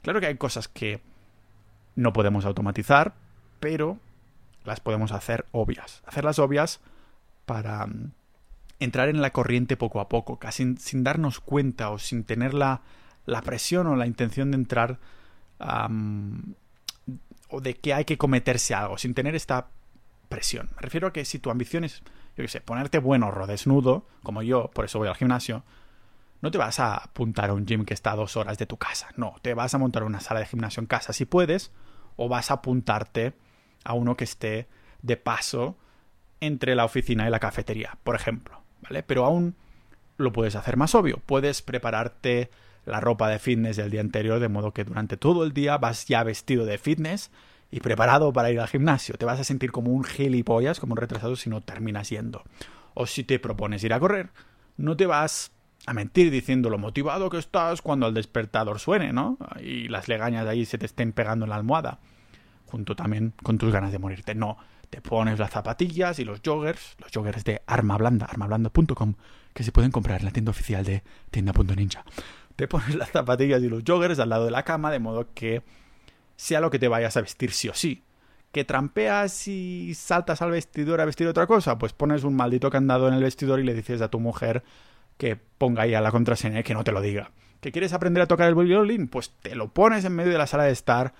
Claro 0.03 0.21
que 0.21 0.27
hay 0.27 0.37
cosas 0.37 0.69
que 0.69 1.01
no 1.97 2.13
podemos 2.13 2.45
automatizar, 2.45 3.26
pero 3.61 3.99
las 4.65 4.81
podemos 4.81 5.13
hacer 5.13 5.47
obvias. 5.53 6.03
Hacerlas 6.07 6.39
obvias 6.39 6.81
para 7.47 7.87
mm, 7.87 8.13
entrar 8.81 9.09
en 9.09 9.23
la 9.23 9.31
corriente 9.31 9.77
poco 9.77 10.01
a 10.01 10.09
poco, 10.09 10.39
casi 10.39 10.77
sin, 10.77 11.05
darnos 11.05 11.41
cuenta 11.41 11.91
o 11.91 11.99
sin 11.99 12.25
tener 12.25 12.55
la, 12.55 12.83
presión 13.45 13.87
o 13.87 13.97
la 13.97 14.07
intención 14.07 14.51
de 14.51 14.57
entrar 14.57 14.99
o 17.49 17.61
de 17.61 17.75
que 17.75 17.95
hay 17.95 18.05
que 18.05 18.19
cometerse 18.19 18.75
algo, 18.75 18.99
sin 18.99 19.15
tener 19.15 19.35
esta 19.35 19.69
presión. 20.29 20.69
Me 20.77 20.83
refiero 20.83 21.07
a 21.09 21.13
que 21.13 21.25
si 21.25 21.39
tu 21.39 21.51
ambición 21.51 21.85
es, 21.85 22.03
yo 22.37 22.45
qué 22.45 22.49
sé, 22.49 22.61
ponerte 22.61 22.99
bueno 22.99 23.29
o 23.29 23.47
desnudo, 23.47 24.07
como 24.23 24.43
yo, 24.43 24.71
por 24.75 24.85
eso 24.85 24.99
voy 24.99 25.09
al 25.09 25.15
gimnasio, 25.15 25.63
no 26.43 26.51
te 26.51 26.59
vas 26.59 26.79
a 26.81 26.97
apuntar 26.97 27.51
a 27.51 27.55
un 27.55 27.65
gym 27.65 27.85
que 27.85 27.95
está 27.95 28.13
a 28.13 28.17
dos 28.17 28.37
horas 28.37 28.59
de 28.59 28.67
tu 28.67 28.77
casa. 28.77 29.09
No, 29.17 29.37
te 29.41 29.55
vas 29.55 29.75
a 29.75 29.79
montar 29.79 30.05
una 30.05 30.21
sala 30.21 30.41
de 30.41 30.47
gimnasio 30.47 30.81
en 30.81 30.87
casa 30.87 31.13
si 31.13 31.25
puedes, 31.25 31.73
o 32.17 32.29
vas 32.29 32.51
a 32.51 32.55
apuntarte 32.55 33.35
a 33.87 33.95
uno 33.95 34.17
que 34.17 34.25
esté 34.25 34.67
de 35.03 35.17
paso 35.17 35.77
entre 36.41 36.75
la 36.75 36.85
oficina 36.85 37.27
y 37.27 37.31
la 37.31 37.39
cafetería, 37.39 37.97
por 38.05 38.15
ejemplo, 38.15 38.61
¿vale? 38.83 39.03
Pero 39.03 39.25
aún 39.25 39.55
lo 40.19 40.33
puedes 40.33 40.57
hacer 40.57 40.77
más 40.77 40.95
obvio. 40.95 41.21
Puedes 41.25 41.63
prepararte 41.63 42.51
la 42.85 43.01
ropa 43.01 43.29
de 43.29 43.39
fitness 43.39 43.77
del 43.77 43.91
día 43.91 44.01
anterior, 44.01 44.41
de 44.41 44.49
modo 44.49 44.73
que 44.73 44.85
durante 44.85 45.17
todo 45.17 45.45
el 45.45 45.53
día 45.53 45.79
vas 45.79 46.07
ya 46.07 46.23
vestido 46.23 46.65
de 46.65 46.79
fitness 46.79 47.31
y 47.71 47.81
preparado 47.81 48.33
para 48.33 48.51
ir 48.51 48.61
al 48.61 48.69
gimnasio. 48.69 49.17
Te 49.17 49.25
vas 49.25 49.41
a 49.41 49.45
sentir 49.45 49.73
como 49.73 49.93
un 49.93 50.05
gilipollas, 50.05 50.81
como 50.81 50.93
un 50.93 50.99
retrasado 50.99 51.37
si 51.37 51.51
no 51.51 51.61
terminas 51.61 52.11
yendo. 52.11 52.43
O 52.95 53.07
si 53.07 53.25
te 53.25 53.39
propones 53.39 53.83
ir 53.85 53.93
a 53.93 54.01
correr, 54.01 54.31
no 54.77 54.97
te 54.97 55.07
vas 55.07 55.53
a 55.87 55.93
mentir 55.93 56.31
diciendo 56.31 56.71
lo 56.71 56.79
motivado 56.79 57.31
que 57.31 57.39
estás 57.39 57.83
cuando 57.83 58.07
el 58.09 58.15
despertador 58.15 58.79
suene, 58.79 59.13
¿no? 59.13 59.39
Y 59.61 59.89
las 59.89 60.09
legañas 60.09 60.47
ahí 60.47 60.65
se 60.65 60.79
te 60.79 60.87
estén 60.87 61.13
pegando 61.13 61.45
en 61.45 61.51
la 61.51 61.57
almohada 61.57 61.99
junto 62.67 62.95
también 62.97 63.33
con 63.43 63.59
tus 63.59 63.73
ganas 63.73 63.93
de 63.93 63.99
morirte. 63.99 64.35
No, 64.35 64.59
te 64.91 65.01
pones 65.01 65.39
las 65.39 65.51
zapatillas 65.51 66.19
y 66.19 66.25
los 66.25 66.41
joggers, 66.45 66.97
los 66.99 67.11
joggers 67.13 67.45
de 67.45 67.63
Arma 67.67 67.97
Blanda, 67.97 68.27
armablanda.com, 68.27 69.15
que 69.53 69.63
se 69.63 69.73
pueden 69.73 69.91
comprar 69.91 70.21
en 70.21 70.27
la 70.27 70.33
tienda 70.33 70.51
oficial 70.51 70.85
de 70.85 71.03
tienda.ninja. 71.31 72.05
Te 72.57 72.69
pones 72.69 72.95
las 72.95 73.11
zapatillas 73.11 73.63
y 73.63 73.69
los 73.69 73.83
joggers 73.87 74.19
al 74.19 74.29
lado 74.29 74.45
de 74.45 74.51
la 74.51 74.63
cama, 74.63 74.91
de 74.91 74.99
modo 74.99 75.29
que 75.35 75.63
sea 76.37 76.61
lo 76.61 76.71
que 76.71 76.79
te 76.79 76.89
vayas 76.89 77.17
a 77.17 77.23
vestir 77.23 77.53
sí 77.53 77.69
o 77.69 77.75
sí. 77.75 78.03
¿Que 78.53 78.65
trampeas 78.65 79.49
y 79.49 79.93
saltas 79.95 80.41
al 80.41 80.51
vestidor 80.51 81.01
a 81.01 81.05
vestir 81.05 81.27
otra 81.27 81.47
cosa? 81.47 81.77
Pues 81.79 81.93
pones 81.93 82.25
un 82.25 82.35
maldito 82.35 82.71
candado 82.71 83.09
en 83.09 83.15
el 83.15 83.23
vestidor 83.23 83.61
y 83.61 83.65
le 83.65 83.75
dices 83.75 84.01
a 84.01 84.09
tu 84.09 84.19
mujer 84.19 84.63
que 85.19 85.37
ponga 85.37 85.83
ahí 85.83 85.95
a 85.95 86.01
la 86.01 86.11
contraseña 86.11 86.61
y 86.61 86.63
que 86.63 86.75
no 86.75 86.85
te 86.85 86.93
lo 86.93 87.01
diga. 87.01 87.33
¿Que 87.61 87.73
quieres 87.73 87.93
aprender 87.93 88.23
a 88.23 88.27
tocar 88.27 88.49
el 88.49 88.55
violín? 88.55 89.09
Pues 89.09 89.31
te 89.43 89.55
lo 89.55 89.69
pones 89.69 90.05
en 90.05 90.15
medio 90.15 90.33
de 90.33 90.39
la 90.39 90.47
sala 90.47 90.65
de 90.65 90.73
estar 90.73 91.15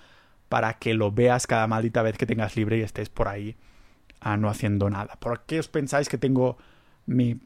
para 0.49 0.73
que 0.75 0.93
lo 0.93 1.11
veas 1.11 1.47
cada 1.47 1.67
maldita 1.67 2.01
vez 2.01 2.17
que 2.17 2.25
tengas 2.25 2.55
libre 2.55 2.77
y 2.77 2.81
estés 2.81 3.09
por 3.09 3.27
ahí 3.27 3.55
ah, 4.19 4.37
no 4.37 4.49
haciendo 4.49 4.89
nada. 4.89 5.15
¿Por 5.19 5.41
qué 5.45 5.59
os 5.59 5.67
pensáis 5.67 6.09
que 6.09 6.17
tengo 6.17 6.57
mi 7.05 7.39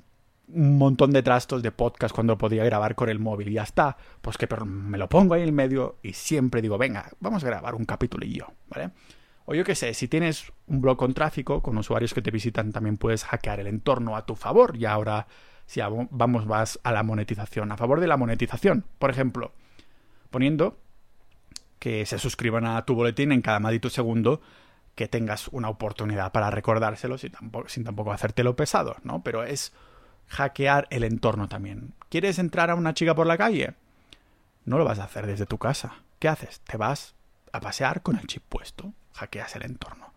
un 0.53 0.77
montón 0.77 1.11
de 1.11 1.23
trastos 1.23 1.63
de 1.63 1.71
podcast 1.71 2.13
cuando 2.13 2.37
podía 2.37 2.65
grabar 2.65 2.95
con 2.95 3.07
el 3.07 3.19
móvil 3.19 3.49
y 3.49 3.53
ya 3.53 3.63
está? 3.63 3.97
Pues 4.21 4.37
que 4.37 4.47
me 4.65 4.97
lo 4.97 5.07
pongo 5.07 5.33
ahí 5.33 5.41
en 5.41 5.47
el 5.47 5.53
medio 5.53 5.97
y 6.03 6.13
siempre 6.13 6.61
digo, 6.61 6.77
venga, 6.77 7.09
vamos 7.19 7.43
a 7.43 7.47
grabar 7.47 7.73
un 7.75 7.85
capítulo 7.85 8.25
y 8.25 8.33
yo, 8.33 8.47
¿vale? 8.67 8.91
O 9.45 9.55
yo 9.55 9.63
qué 9.63 9.75
sé, 9.75 9.93
si 9.93 10.07
tienes 10.07 10.51
un 10.67 10.81
blog 10.81 10.97
con 10.97 11.13
tráfico, 11.13 11.61
con 11.61 11.77
usuarios 11.77 12.13
que 12.13 12.21
te 12.21 12.31
visitan, 12.31 12.71
también 12.71 12.97
puedes 12.97 13.23
hackear 13.23 13.59
el 13.59 13.67
entorno 13.67 14.15
a 14.15 14.25
tu 14.25 14.35
favor. 14.35 14.77
Y 14.77 14.85
ahora, 14.85 15.27
si 15.65 15.81
vamos 16.11 16.45
más 16.45 16.79
a 16.83 16.91
la 16.91 17.03
monetización, 17.03 17.71
a 17.71 17.77
favor 17.77 17.99
de 17.99 18.07
la 18.07 18.17
monetización. 18.17 18.85
Por 18.99 19.09
ejemplo, 19.09 19.53
poniendo 20.29 20.79
que 21.81 22.05
se 22.05 22.19
suscriban 22.19 22.67
a 22.67 22.85
tu 22.85 22.93
boletín 22.93 23.31
en 23.31 23.41
cada 23.41 23.59
maldito 23.59 23.89
segundo 23.89 24.39
que 24.93 25.07
tengas 25.07 25.47
una 25.47 25.67
oportunidad 25.67 26.31
para 26.31 26.51
recordárselo 26.51 27.17
sin 27.17 27.31
tampoco, 27.31 28.13
hacértelo 28.13 28.55
pesado, 28.55 28.97
¿no? 29.01 29.23
Pero 29.23 29.43
es 29.43 29.73
hackear 30.27 30.85
el 30.91 31.03
entorno 31.03 31.47
también. 31.47 31.95
¿Quieres 32.07 32.37
entrar 32.37 32.69
a 32.69 32.75
una 32.75 32.93
chica 32.93 33.15
por 33.15 33.25
la 33.25 33.35
calle? 33.35 33.73
No 34.63 34.77
lo 34.77 34.85
vas 34.85 34.99
a 34.99 35.05
hacer 35.05 35.25
desde 35.25 35.47
tu 35.47 35.57
casa. 35.57 35.95
¿Qué 36.19 36.27
haces? 36.27 36.59
Te 36.59 36.77
vas 36.77 37.15
a 37.51 37.59
pasear 37.59 38.03
con 38.03 38.19
el 38.19 38.27
chip 38.27 38.43
puesto. 38.47 38.93
Hackeas 39.15 39.55
el 39.55 39.63
entorno. 39.63 40.13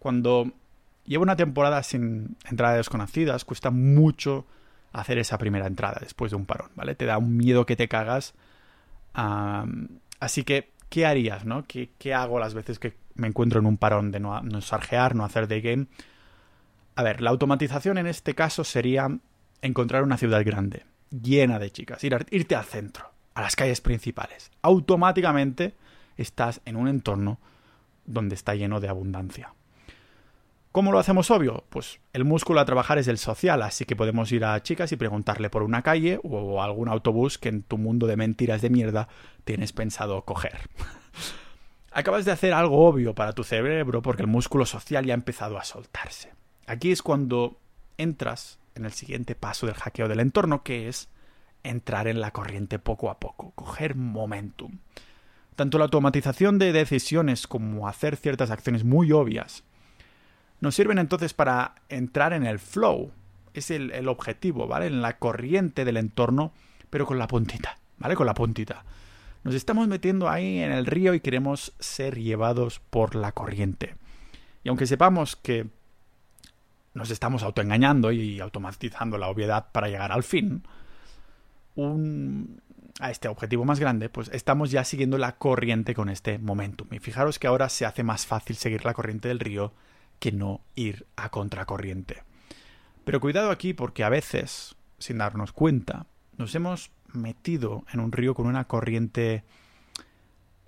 Cuando 0.00 0.50
llevo 1.04 1.22
una 1.22 1.36
temporada 1.36 1.84
sin 1.84 2.36
entradas 2.50 2.78
desconocidas, 2.78 3.44
cuesta 3.44 3.70
mucho 3.70 4.44
hacer 4.92 5.18
esa 5.18 5.38
primera 5.38 5.68
entrada 5.68 5.98
después 6.00 6.32
de 6.32 6.36
un 6.36 6.46
parón, 6.46 6.72
¿vale? 6.74 6.96
Te 6.96 7.04
da 7.04 7.16
un 7.16 7.36
miedo 7.36 7.64
que 7.64 7.76
te 7.76 7.86
cagas. 7.86 8.34
así 10.18 10.42
que 10.42 10.74
¿qué 10.88 11.06
harías, 11.06 11.44
no? 11.44 11.64
¿Qué, 11.66 12.14
hago 12.14 12.38
las 12.38 12.54
veces 12.54 12.78
que 12.78 12.96
me 13.14 13.28
encuentro 13.28 13.60
en 13.60 13.66
un 13.66 13.76
parón 13.76 14.10
de 14.10 14.20
no, 14.20 14.40
no 14.42 14.60
no 14.60 15.24
hacer 15.24 15.48
day 15.48 15.60
game? 15.60 15.86
A 16.94 17.02
ver, 17.02 17.20
la 17.20 17.30
automatización 17.30 17.98
en 17.98 18.06
este 18.06 18.34
caso 18.34 18.64
sería 18.64 19.08
encontrar 19.62 20.02
una 20.02 20.16
ciudad 20.16 20.44
grande, 20.44 20.84
llena 21.10 21.58
de 21.58 21.70
chicas, 21.70 22.02
irte 22.04 22.54
al 22.54 22.64
centro, 22.64 23.10
a 23.34 23.42
las 23.42 23.56
calles 23.56 23.80
principales. 23.80 24.50
Automáticamente 24.62 25.74
estás 26.16 26.60
en 26.64 26.76
un 26.76 26.88
entorno 26.88 27.38
donde 28.06 28.34
está 28.34 28.54
lleno 28.54 28.80
de 28.80 28.88
abundancia. 28.88 29.55
¿Cómo 30.76 30.92
lo 30.92 30.98
hacemos 30.98 31.30
obvio? 31.30 31.64
Pues 31.70 32.00
el 32.12 32.26
músculo 32.26 32.60
a 32.60 32.66
trabajar 32.66 32.98
es 32.98 33.08
el 33.08 33.16
social, 33.16 33.62
así 33.62 33.86
que 33.86 33.96
podemos 33.96 34.30
ir 34.30 34.44
a 34.44 34.62
chicas 34.62 34.92
y 34.92 34.96
preguntarle 34.96 35.48
por 35.48 35.62
una 35.62 35.80
calle 35.80 36.20
o 36.22 36.62
algún 36.62 36.90
autobús 36.90 37.38
que 37.38 37.48
en 37.48 37.62
tu 37.62 37.78
mundo 37.78 38.06
de 38.06 38.18
mentiras 38.18 38.60
de 38.60 38.68
mierda 38.68 39.08
tienes 39.44 39.72
pensado 39.72 40.20
coger. 40.26 40.68
Acabas 41.92 42.26
de 42.26 42.32
hacer 42.32 42.52
algo 42.52 42.86
obvio 42.86 43.14
para 43.14 43.32
tu 43.32 43.42
cerebro 43.42 44.02
porque 44.02 44.20
el 44.20 44.28
músculo 44.28 44.66
social 44.66 45.06
ya 45.06 45.14
ha 45.14 45.16
empezado 45.16 45.56
a 45.56 45.64
soltarse. 45.64 46.34
Aquí 46.66 46.92
es 46.92 47.00
cuando 47.00 47.58
entras 47.96 48.58
en 48.74 48.84
el 48.84 48.92
siguiente 48.92 49.34
paso 49.34 49.64
del 49.64 49.76
hackeo 49.76 50.08
del 50.08 50.20
entorno, 50.20 50.62
que 50.62 50.88
es 50.88 51.08
entrar 51.62 52.06
en 52.06 52.20
la 52.20 52.32
corriente 52.32 52.78
poco 52.78 53.08
a 53.08 53.18
poco, 53.18 53.52
coger 53.52 53.94
momentum. 53.94 54.80
Tanto 55.54 55.78
la 55.78 55.84
automatización 55.84 56.58
de 56.58 56.74
decisiones 56.74 57.46
como 57.46 57.88
hacer 57.88 58.16
ciertas 58.16 58.50
acciones 58.50 58.84
muy 58.84 59.10
obvias 59.10 59.64
nos 60.60 60.74
sirven 60.74 60.98
entonces 60.98 61.34
para 61.34 61.74
entrar 61.88 62.32
en 62.32 62.46
el 62.46 62.58
flow. 62.58 63.10
Es 63.54 63.70
el, 63.70 64.08
objetivo, 64.08 64.66
¿vale? 64.66 64.86
En 64.86 65.00
la 65.00 65.18
corriente 65.18 65.84
del 65.84 65.96
entorno, 65.96 66.52
pero 66.90 67.06
con 67.06 67.18
la 67.18 67.26
puntita, 67.26 67.78
¿vale? 67.96 68.14
Con 68.14 68.26
la 68.26 68.34
puntita. 68.34 68.84
Nos 69.44 69.54
estamos 69.54 69.88
metiendo 69.88 70.28
ahí 70.28 70.58
en 70.58 70.72
el 70.72 70.84
río 70.84 71.14
y 71.14 71.20
queremos 71.20 71.72
ser 71.78 72.18
llevados 72.18 72.80
por 72.80 73.14
la 73.14 73.32
corriente. 73.32 73.96
Y 74.62 74.68
aunque 74.68 74.86
sepamos 74.86 75.36
que 75.36 75.68
nos 76.92 77.10
estamos 77.10 77.42
autoengañando 77.42 78.12
y 78.12 78.40
automatizando 78.40 79.16
la 79.16 79.28
obviedad 79.28 79.68
para 79.72 79.88
llegar 79.88 80.12
al 80.12 80.22
fin, 80.22 80.64
a 83.00 83.10
este 83.10 83.28
objetivo 83.28 83.64
más 83.64 83.80
grande, 83.80 84.08
pues 84.08 84.30
estamos 84.32 84.70
ya 84.70 84.84
siguiendo 84.84 85.18
la 85.18 85.36
corriente 85.36 85.94
con 85.94 86.08
este 86.08 86.38
momentum. 86.38 86.88
Y 86.90 86.98
fijaros 86.98 87.38
que 87.38 87.46
ahora 87.46 87.68
se 87.68 87.86
hace 87.86 88.02
más 88.02 88.26
fácil 88.26 88.56
seguir 88.56 88.84
la 88.84 88.94
corriente 88.94 89.28
del 89.28 89.40
río 89.40 89.72
que 90.18 90.32
no 90.32 90.60
ir 90.74 91.06
a 91.16 91.30
contracorriente. 91.30 92.22
Pero 93.04 93.20
cuidado 93.20 93.50
aquí 93.50 93.74
porque 93.74 94.04
a 94.04 94.08
veces, 94.08 94.76
sin 94.98 95.18
darnos 95.18 95.52
cuenta, 95.52 96.06
nos 96.36 96.54
hemos 96.54 96.90
metido 97.12 97.84
en 97.92 98.00
un 98.00 98.12
río 98.12 98.34
con 98.34 98.46
una 98.46 98.66
corriente 98.66 99.44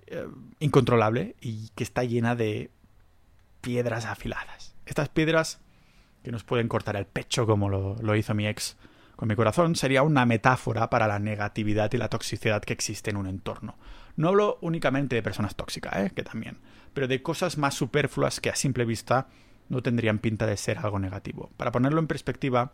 eh, 0.07 0.25
incontrolable 0.59 1.35
y 1.41 1.69
que 1.75 1.83
está 1.83 2.03
llena 2.03 2.35
de 2.35 2.71
piedras 3.61 4.05
afiladas. 4.05 4.75
Estas 4.85 5.09
piedras 5.09 5.59
que 6.23 6.31
nos 6.31 6.43
pueden 6.43 6.67
cortar 6.67 6.95
el 6.95 7.05
pecho 7.05 7.45
como 7.45 7.69
lo, 7.69 7.95
lo 8.01 8.15
hizo 8.15 8.33
mi 8.33 8.47
ex 8.47 8.77
con 9.19 9.27
mi 9.27 9.35
corazón 9.35 9.75
sería 9.75 10.01
una 10.01 10.25
metáfora 10.25 10.89
para 10.89 11.05
la 11.05 11.19
negatividad 11.19 11.91
y 11.91 11.97
la 11.97 12.07
toxicidad 12.07 12.61
que 12.61 12.71
existe 12.71 13.09
en 13.09 13.17
un 13.17 13.27
entorno. 13.27 13.77
No 14.15 14.29
hablo 14.29 14.57
únicamente 14.61 15.17
de 15.17 15.21
personas 15.21 15.57
tóxicas, 15.57 15.93
¿eh? 15.97 16.11
que 16.15 16.23
también, 16.23 16.57
pero 16.93 17.07
de 17.07 17.21
cosas 17.21 17.57
más 17.57 17.75
superfluas 17.75 18.39
que 18.39 18.49
a 18.49 18.55
simple 18.55 18.85
vista 18.85 19.27
no 19.69 19.81
tendrían 19.81 20.19
pinta 20.19 20.45
de 20.45 20.57
ser 20.57 20.79
algo 20.79 20.99
negativo. 20.99 21.51
Para 21.57 21.71
ponerlo 21.71 21.99
en 21.99 22.07
perspectiva, 22.07 22.73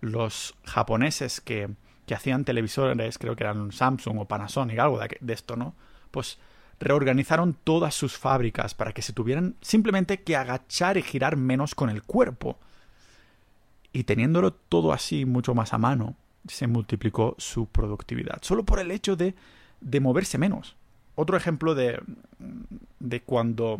los 0.00 0.54
japoneses 0.64 1.40
que, 1.40 1.70
que 2.06 2.14
hacían 2.14 2.44
televisores, 2.44 3.18
creo 3.18 3.36
que 3.36 3.44
eran 3.44 3.72
Samsung 3.72 4.18
o 4.18 4.24
Panasonic, 4.26 4.78
algo 4.78 4.98
de, 4.98 5.16
de 5.20 5.32
esto, 5.32 5.56
¿no? 5.56 5.74
Pues 6.10 6.38
reorganizaron 6.78 7.56
todas 7.64 7.94
sus 7.94 8.16
fábricas 8.16 8.74
para 8.74 8.92
que 8.92 9.02
se 9.02 9.12
tuvieran 9.12 9.56
simplemente 9.60 10.22
que 10.22 10.36
agachar 10.36 10.96
y 10.96 11.02
girar 11.02 11.36
menos 11.36 11.74
con 11.74 11.90
el 11.90 12.02
cuerpo. 12.02 12.58
Y 13.92 14.04
teniéndolo 14.04 14.52
todo 14.52 14.92
así 14.92 15.24
mucho 15.24 15.54
más 15.54 15.74
a 15.74 15.78
mano, 15.78 16.16
se 16.46 16.68
multiplicó 16.68 17.34
su 17.38 17.66
productividad. 17.66 18.38
Solo 18.42 18.64
por 18.64 18.78
el 18.78 18.92
hecho 18.92 19.16
de 19.16 19.34
de 19.80 20.00
moverse 20.00 20.38
menos. 20.38 20.76
Otro 21.20 21.36
ejemplo 21.36 21.74
de, 21.74 22.00
de 22.98 23.20
cuando 23.20 23.76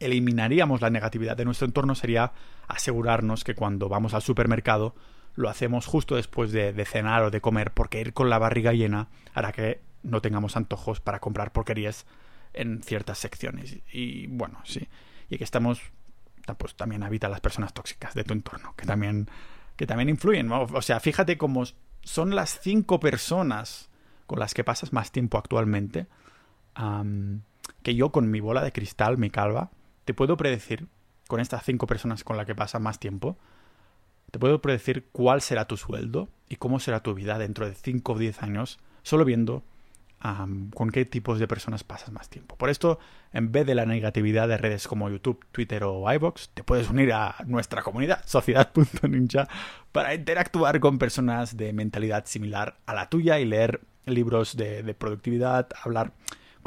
eliminaríamos 0.00 0.80
la 0.80 0.88
negatividad 0.88 1.36
de 1.36 1.44
nuestro 1.44 1.66
entorno 1.66 1.94
sería 1.94 2.32
asegurarnos 2.66 3.44
que 3.44 3.54
cuando 3.54 3.90
vamos 3.90 4.14
al 4.14 4.22
supermercado 4.22 4.94
lo 5.34 5.50
hacemos 5.50 5.84
justo 5.84 6.16
después 6.16 6.52
de, 6.52 6.72
cenar 6.86 7.24
o 7.24 7.30
de 7.30 7.42
comer, 7.42 7.72
porque 7.72 8.00
ir 8.00 8.14
con 8.14 8.30
la 8.30 8.38
barriga 8.38 8.72
llena 8.72 9.08
hará 9.34 9.52
que 9.52 9.82
no 10.02 10.22
tengamos 10.22 10.56
antojos 10.56 11.00
para 11.00 11.20
comprar 11.20 11.52
porquerías 11.52 12.06
en 12.54 12.82
ciertas 12.82 13.18
secciones. 13.18 13.76
Y 13.92 14.26
bueno, 14.28 14.58
sí. 14.64 14.88
Y 15.28 15.36
que 15.36 15.44
estamos 15.44 15.82
pues 16.56 16.74
también 16.74 17.02
habita 17.02 17.28
las 17.28 17.42
personas 17.42 17.74
tóxicas 17.74 18.14
de 18.14 18.24
tu 18.24 18.32
entorno, 18.32 18.72
que 18.78 18.86
también, 18.86 19.28
que 19.76 19.86
también 19.86 20.08
influyen. 20.08 20.50
O 20.50 20.80
sea, 20.80 21.00
fíjate 21.00 21.36
cómo 21.36 21.64
son 22.02 22.34
las 22.34 22.60
cinco 22.62 22.98
personas 22.98 23.90
con 24.26 24.38
las 24.38 24.54
que 24.54 24.64
pasas 24.64 24.94
más 24.94 25.12
tiempo 25.12 25.36
actualmente, 25.36 26.06
que 27.82 27.94
yo 27.94 28.10
con 28.10 28.30
mi 28.30 28.40
bola 28.40 28.62
de 28.62 28.72
cristal, 28.72 29.18
mi 29.18 29.30
calva, 29.30 29.70
te 30.04 30.14
puedo 30.14 30.36
predecir, 30.36 30.86
con 31.28 31.40
estas 31.40 31.64
cinco 31.64 31.86
personas 31.86 32.24
con 32.24 32.36
las 32.36 32.46
que 32.46 32.54
pasas 32.54 32.80
más 32.80 32.98
tiempo, 32.98 33.36
te 34.30 34.38
puedo 34.38 34.60
predecir 34.60 35.06
cuál 35.12 35.40
será 35.40 35.66
tu 35.66 35.76
sueldo 35.76 36.28
y 36.48 36.56
cómo 36.56 36.80
será 36.80 37.00
tu 37.02 37.14
vida 37.14 37.38
dentro 37.38 37.66
de 37.66 37.74
5 37.74 38.12
o 38.12 38.18
10 38.18 38.42
años, 38.42 38.78
solo 39.02 39.24
viendo 39.24 39.62
con 40.74 40.90
qué 40.90 41.04
tipos 41.04 41.38
de 41.38 41.46
personas 41.46 41.84
pasas 41.84 42.10
más 42.10 42.28
tiempo. 42.28 42.56
Por 42.56 42.68
esto, 42.68 42.98
en 43.32 43.52
vez 43.52 43.64
de 43.64 43.76
la 43.76 43.86
negatividad 43.86 44.48
de 44.48 44.56
redes 44.56 44.88
como 44.88 45.08
YouTube, 45.08 45.44
Twitter 45.52 45.84
o 45.84 46.12
iVoox, 46.12 46.48
te 46.48 46.64
puedes 46.64 46.90
unir 46.90 47.12
a 47.12 47.36
nuestra 47.46 47.82
comunidad, 47.82 48.22
sociedad.ninja, 48.26 49.46
para 49.92 50.14
interactuar 50.14 50.80
con 50.80 50.98
personas 50.98 51.56
de 51.56 51.72
mentalidad 51.72 52.24
similar 52.26 52.76
a 52.86 52.94
la 52.94 53.08
tuya 53.08 53.38
y 53.38 53.44
leer 53.44 53.82
libros 54.06 54.56
de 54.56 54.94
productividad, 54.94 55.68
hablar 55.84 56.12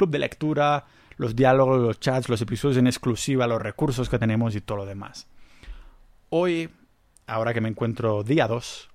club 0.00 0.10
de 0.10 0.18
lectura, 0.18 0.86
los 1.18 1.36
diálogos, 1.36 1.78
los 1.78 2.00
chats, 2.00 2.30
los 2.30 2.40
episodios 2.40 2.78
en 2.78 2.86
exclusiva, 2.86 3.46
los 3.46 3.60
recursos 3.60 4.08
que 4.08 4.18
tenemos 4.18 4.56
y 4.56 4.62
todo 4.62 4.78
lo 4.78 4.86
demás. 4.86 5.28
Hoy, 6.30 6.70
ahora 7.26 7.52
que 7.52 7.60
me 7.60 7.68
encuentro 7.68 8.22
día 8.22 8.48
2, 8.48 8.88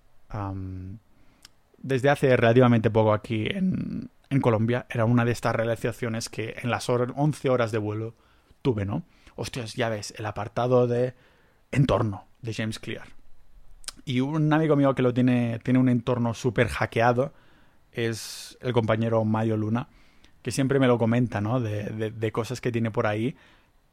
desde 1.78 2.10
hace 2.10 2.36
relativamente 2.36 2.90
poco 2.90 3.14
aquí 3.14 3.46
en, 3.46 4.10
en 4.32 4.42
Colombia, 4.42 4.88
era 4.90 5.06
una 5.06 5.26
de 5.26 5.32
estas 5.32 5.56
realizaciones 5.56 6.28
que 6.28 6.56
en 6.64 6.72
las 6.72 6.90
11 6.90 7.50
horas 7.52 7.72
de 7.72 7.78
vuelo 7.78 8.16
tuve, 8.64 8.84
¿no? 8.84 9.04
Hostias, 9.36 9.76
ya 9.76 9.90
ves, 9.90 10.16
el 10.18 10.26
apartado 10.26 10.88
de 10.88 11.14
entorno 11.72 12.26
de 12.42 12.54
James 12.56 12.80
Clear. 12.80 13.10
Y 14.06 14.22
un 14.22 14.52
amigo 14.52 14.76
mío 14.76 14.96
que 14.96 15.04
lo 15.04 15.14
tiene, 15.14 15.60
tiene 15.60 15.78
un 15.80 15.90
entorno 15.90 16.34
súper 16.34 16.68
hackeado 16.70 17.34
es 17.92 18.58
el 18.62 18.74
compañero 18.74 19.24
Mayo 19.24 19.56
Luna, 19.56 19.88
que 20.46 20.52
siempre 20.52 20.78
me 20.78 20.86
lo 20.86 21.00
comenta, 21.00 21.42
¿no? 21.42 21.60
De, 21.60 22.12
de, 22.12 22.32
cosas 22.32 22.62
que 22.62 22.72
tiene 22.72 22.92
por 22.92 23.08
ahí. 23.08 23.36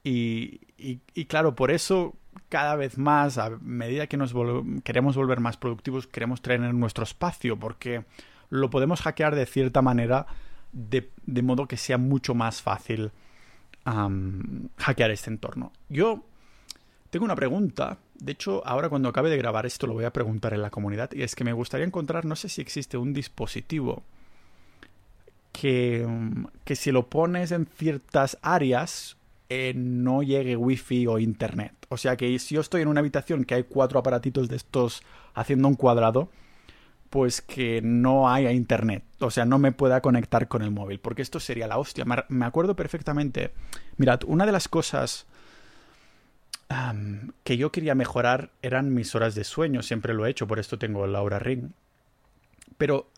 Y, 0.04 0.60
y, 0.76 1.24
claro, 1.24 1.54
por 1.54 1.70
eso 1.70 2.14
cada 2.50 2.76
vez 2.76 2.98
más, 2.98 3.38
a 3.38 3.48
medida 3.62 4.06
que 4.06 4.18
nos 4.18 4.34
queremos 4.84 5.16
volver 5.16 5.40
más 5.40 5.56
productivos, 5.56 6.06
queremos 6.06 6.42
tener 6.42 6.74
nuestro 6.74 7.04
espacio, 7.04 7.58
porque 7.58 8.04
lo 8.50 8.68
podemos 8.68 9.00
hackear 9.00 9.34
de 9.34 9.46
cierta 9.46 9.80
manera, 9.80 10.26
de, 10.72 11.10
modo 11.42 11.66
que 11.66 11.78
sea 11.78 11.96
mucho 11.96 12.34
más 12.34 12.60
fácil 12.60 13.12
hackear 14.76 15.10
este 15.10 15.30
entorno. 15.30 15.72
Yo 15.88 16.22
tengo 17.08 17.24
una 17.24 17.34
pregunta. 17.34 17.96
De 18.14 18.32
hecho, 18.32 18.60
ahora 18.66 18.90
cuando 18.90 19.08
acabe 19.08 19.30
de 19.30 19.38
grabar 19.38 19.64
esto 19.64 19.86
lo 19.86 19.94
voy 19.94 20.04
a 20.04 20.12
preguntar 20.12 20.52
en 20.52 20.60
la 20.60 20.68
comunidad. 20.68 21.12
Y 21.14 21.22
es 21.22 21.34
que 21.34 21.44
me 21.44 21.54
gustaría 21.54 21.86
encontrar, 21.86 22.26
no 22.26 22.36
sé 22.36 22.50
si 22.50 22.60
existe 22.60 22.98
un 22.98 23.14
dispositivo 23.14 24.02
que, 25.52 26.06
que 26.64 26.76
si 26.76 26.90
lo 26.90 27.06
pones 27.08 27.52
en 27.52 27.66
ciertas 27.66 28.38
áreas 28.42 29.16
eh, 29.48 29.74
no 29.76 30.22
llegue 30.22 30.56
wifi 30.56 31.06
o 31.06 31.18
internet. 31.18 31.74
O 31.90 31.98
sea 31.98 32.16
que 32.16 32.38
si 32.38 32.54
yo 32.54 32.62
estoy 32.62 32.82
en 32.82 32.88
una 32.88 33.00
habitación 33.00 33.44
que 33.44 33.54
hay 33.54 33.64
cuatro 33.64 33.98
aparatitos 33.98 34.48
de 34.48 34.56
estos 34.56 35.02
haciendo 35.34 35.68
un 35.68 35.74
cuadrado, 35.74 36.30
pues 37.10 37.42
que 37.42 37.82
no 37.82 38.30
haya 38.30 38.52
internet, 38.52 39.04
o 39.18 39.30
sea, 39.30 39.44
no 39.44 39.58
me 39.58 39.70
pueda 39.70 40.00
conectar 40.00 40.48
con 40.48 40.62
el 40.62 40.70
móvil, 40.70 40.98
porque 40.98 41.20
esto 41.20 41.38
sería 41.38 41.66
la 41.66 41.76
hostia. 41.76 42.06
Me 42.28 42.46
acuerdo 42.46 42.74
perfectamente. 42.74 43.52
Mirad, 43.98 44.20
una 44.26 44.46
de 44.46 44.52
las 44.52 44.68
cosas 44.68 45.26
que 47.44 47.58
yo 47.58 47.70
quería 47.70 47.94
mejorar 47.94 48.52
eran 48.62 48.94
mis 48.94 49.14
horas 49.14 49.34
de 49.34 49.44
sueño, 49.44 49.82
siempre 49.82 50.14
lo 50.14 50.24
he 50.24 50.30
hecho, 50.30 50.46
por 50.46 50.58
esto 50.58 50.78
tengo 50.78 51.04
el 51.04 51.14
Aura 51.14 51.38
Ring. 51.38 51.72
Pero 52.78 53.10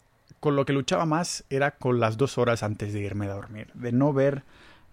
con 0.44 0.56
lo 0.56 0.66
que 0.66 0.74
luchaba 0.74 1.06
más 1.06 1.46
era 1.48 1.70
con 1.76 2.00
las 2.00 2.18
dos 2.18 2.36
horas 2.36 2.62
antes 2.62 2.92
de 2.92 3.00
irme 3.00 3.24
a 3.24 3.32
dormir, 3.32 3.70
de 3.72 3.92
no 3.92 4.12
ver 4.12 4.42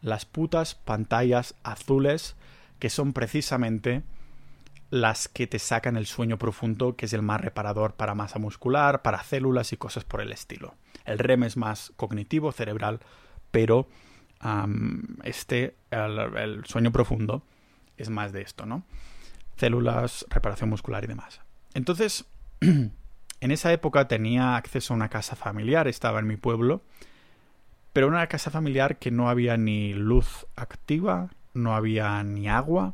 las 0.01 0.23
putas 0.23 0.75
pantallas 0.75 1.55
azules 1.61 2.37
que 2.79 2.89
son 2.89 3.11
precisamente 3.11 4.01
las 4.91 5.27
que 5.27 5.47
te 5.47 5.59
sacan 5.59 5.97
el 5.97 6.05
sueño 6.05 6.37
profundo, 6.37 6.95
que 6.95 7.05
es 7.05 7.11
el 7.11 7.21
más 7.21 7.41
reparador 7.41 7.95
para 7.95 8.15
masa 8.15 8.39
muscular, 8.39 9.01
para 9.01 9.23
células 9.23 9.73
y 9.73 9.75
cosas 9.75 10.05
por 10.05 10.21
el 10.21 10.31
estilo. 10.31 10.75
El 11.03 11.19
REM 11.19 11.43
es 11.43 11.57
más 11.57 11.91
cognitivo, 11.97 12.53
cerebral, 12.53 13.01
pero 13.51 13.89
este, 15.25 15.75
el, 15.89 16.63
sueño 16.63 16.93
profundo, 16.93 17.43
es 17.97 18.09
más 18.09 18.31
de 18.31 18.41
esto, 18.41 18.65
¿no? 18.65 18.83
Células, 19.57 20.25
reparación 20.29 20.69
muscular 20.69 21.03
y 21.03 21.07
demás. 21.07 21.41
Entonces, 21.73 22.23
en 23.41 23.51
esa 23.51 23.73
época 23.73 24.07
tenía 24.07 24.55
acceso 24.55 24.93
a 24.93 24.95
una 24.95 25.09
casa 25.09 25.35
familiar, 25.35 25.87
estaba 25.87 26.19
en 26.19 26.27
mi 26.27 26.37
pueblo, 26.37 26.83
pero 27.91 28.07
una 28.07 28.27
casa 28.27 28.51
familiar 28.51 28.97
que 28.97 29.11
no 29.11 29.29
había 29.29 29.57
ni 29.57 29.93
luz 29.93 30.47
activa, 30.55 31.29
no 31.53 31.75
había 31.75 32.23
ni 32.23 32.47
agua, 32.47 32.93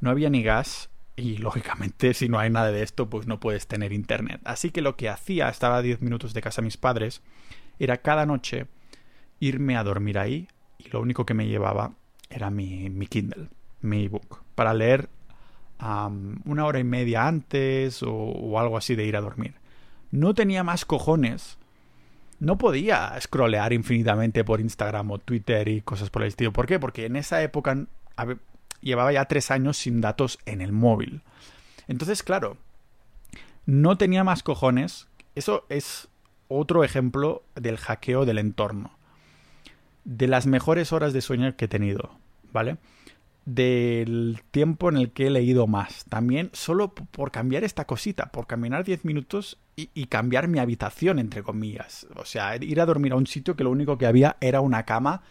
no 0.00 0.10
había 0.10 0.30
ni 0.30 0.42
gas 0.42 0.90
y 1.14 1.36
lógicamente, 1.36 2.14
si 2.14 2.28
no 2.28 2.38
hay 2.38 2.50
nada 2.50 2.72
de 2.72 2.82
esto, 2.82 3.08
pues 3.08 3.26
no 3.26 3.38
puedes 3.38 3.66
tener 3.66 3.92
internet. 3.92 4.40
Así 4.44 4.70
que 4.70 4.82
lo 4.82 4.96
que 4.96 5.08
hacía, 5.08 5.48
estaba 5.48 5.76
a 5.76 5.82
10 5.82 6.02
minutos 6.02 6.34
de 6.34 6.42
casa 6.42 6.62
de 6.62 6.66
mis 6.66 6.76
padres, 6.76 7.22
era 7.78 7.98
cada 7.98 8.26
noche 8.26 8.66
irme 9.40 9.76
a 9.76 9.84
dormir 9.84 10.18
ahí 10.18 10.48
y 10.78 10.88
lo 10.88 11.00
único 11.00 11.26
que 11.26 11.34
me 11.34 11.46
llevaba 11.46 11.92
era 12.30 12.50
mi, 12.50 12.88
Kindle, 13.08 13.48
mi 13.80 14.04
ebook, 14.04 14.42
para 14.54 14.72
leer 14.72 15.08
una 16.44 16.64
hora 16.64 16.78
y 16.78 16.84
media 16.84 17.26
antes 17.26 18.02
o, 18.04 18.58
algo 18.58 18.76
así 18.76 18.94
de 18.94 19.04
ir 19.04 19.16
a 19.16 19.20
dormir. 19.20 19.54
No 20.12 20.34
tenía 20.34 20.62
más 20.62 20.84
cojones. 20.84 21.58
No 22.38 22.58
podía 22.58 23.18
scrollear 23.20 23.72
infinitamente 23.72 24.44
por 24.44 24.60
Instagram 24.60 25.10
o 25.10 25.18
Twitter 25.18 25.66
y 25.68 25.80
cosas 25.80 26.10
por 26.10 26.22
el 26.22 26.28
estilo. 26.28 26.52
¿Por 26.52 26.66
qué? 26.66 26.78
Porque 26.78 27.06
en 27.06 27.16
esa 27.16 27.42
época 27.42 27.86
llevaba 28.80 29.12
ya 29.12 29.24
tres 29.24 29.50
años 29.50 29.78
sin 29.78 30.00
datos 30.00 30.38
en 30.44 30.60
el 30.60 30.70
móvil. 30.70 31.22
Entonces, 31.88 32.22
claro, 32.22 32.56
no 33.64 33.96
tenía 33.96 34.22
más 34.22 34.42
cojones. 34.42 35.08
Eso 35.34 35.64
es 35.68 36.08
otro 36.48 36.84
ejemplo 36.84 37.42
del 37.54 37.78
hackeo 37.78 38.24
del 38.24 38.38
entorno. 38.38 38.92
De 40.04 40.26
las 40.26 40.46
mejores 40.46 40.92
horas 40.92 41.12
de 41.12 41.22
sueño 41.22 41.56
que 41.56 41.64
he 41.64 41.68
tenido, 41.68 42.10
¿vale? 42.52 42.76
Del 43.44 44.40
tiempo 44.50 44.88
en 44.88 44.96
el 44.96 45.10
que 45.10 45.26
he 45.26 45.30
leído 45.30 45.66
más. 45.66 46.04
También 46.08 46.50
solo 46.52 46.94
por 46.94 47.30
cambiar 47.32 47.64
esta 47.64 47.86
cosita, 47.86 48.26
por 48.26 48.46
caminar 48.46 48.84
10 48.84 49.04
minutos 49.04 49.58
y, 49.74 50.06
cambiar 50.06 50.48
mi 50.48 50.58
habitación, 50.58 51.18
entre 51.18 51.42
comillas. 51.42 52.06
O 52.16 52.24
sea, 52.24 52.56
ir 52.56 52.80
a 52.80 52.86
dormir 52.86 53.12
a 53.12 53.16
un 53.16 53.26
sitio 53.26 53.56
que 53.56 53.64
lo 53.64 53.70
único 53.70 53.98
que 53.98 54.06
había 54.06 54.36
era 54.40 54.60
una 54.60 54.84
cama 54.84 55.22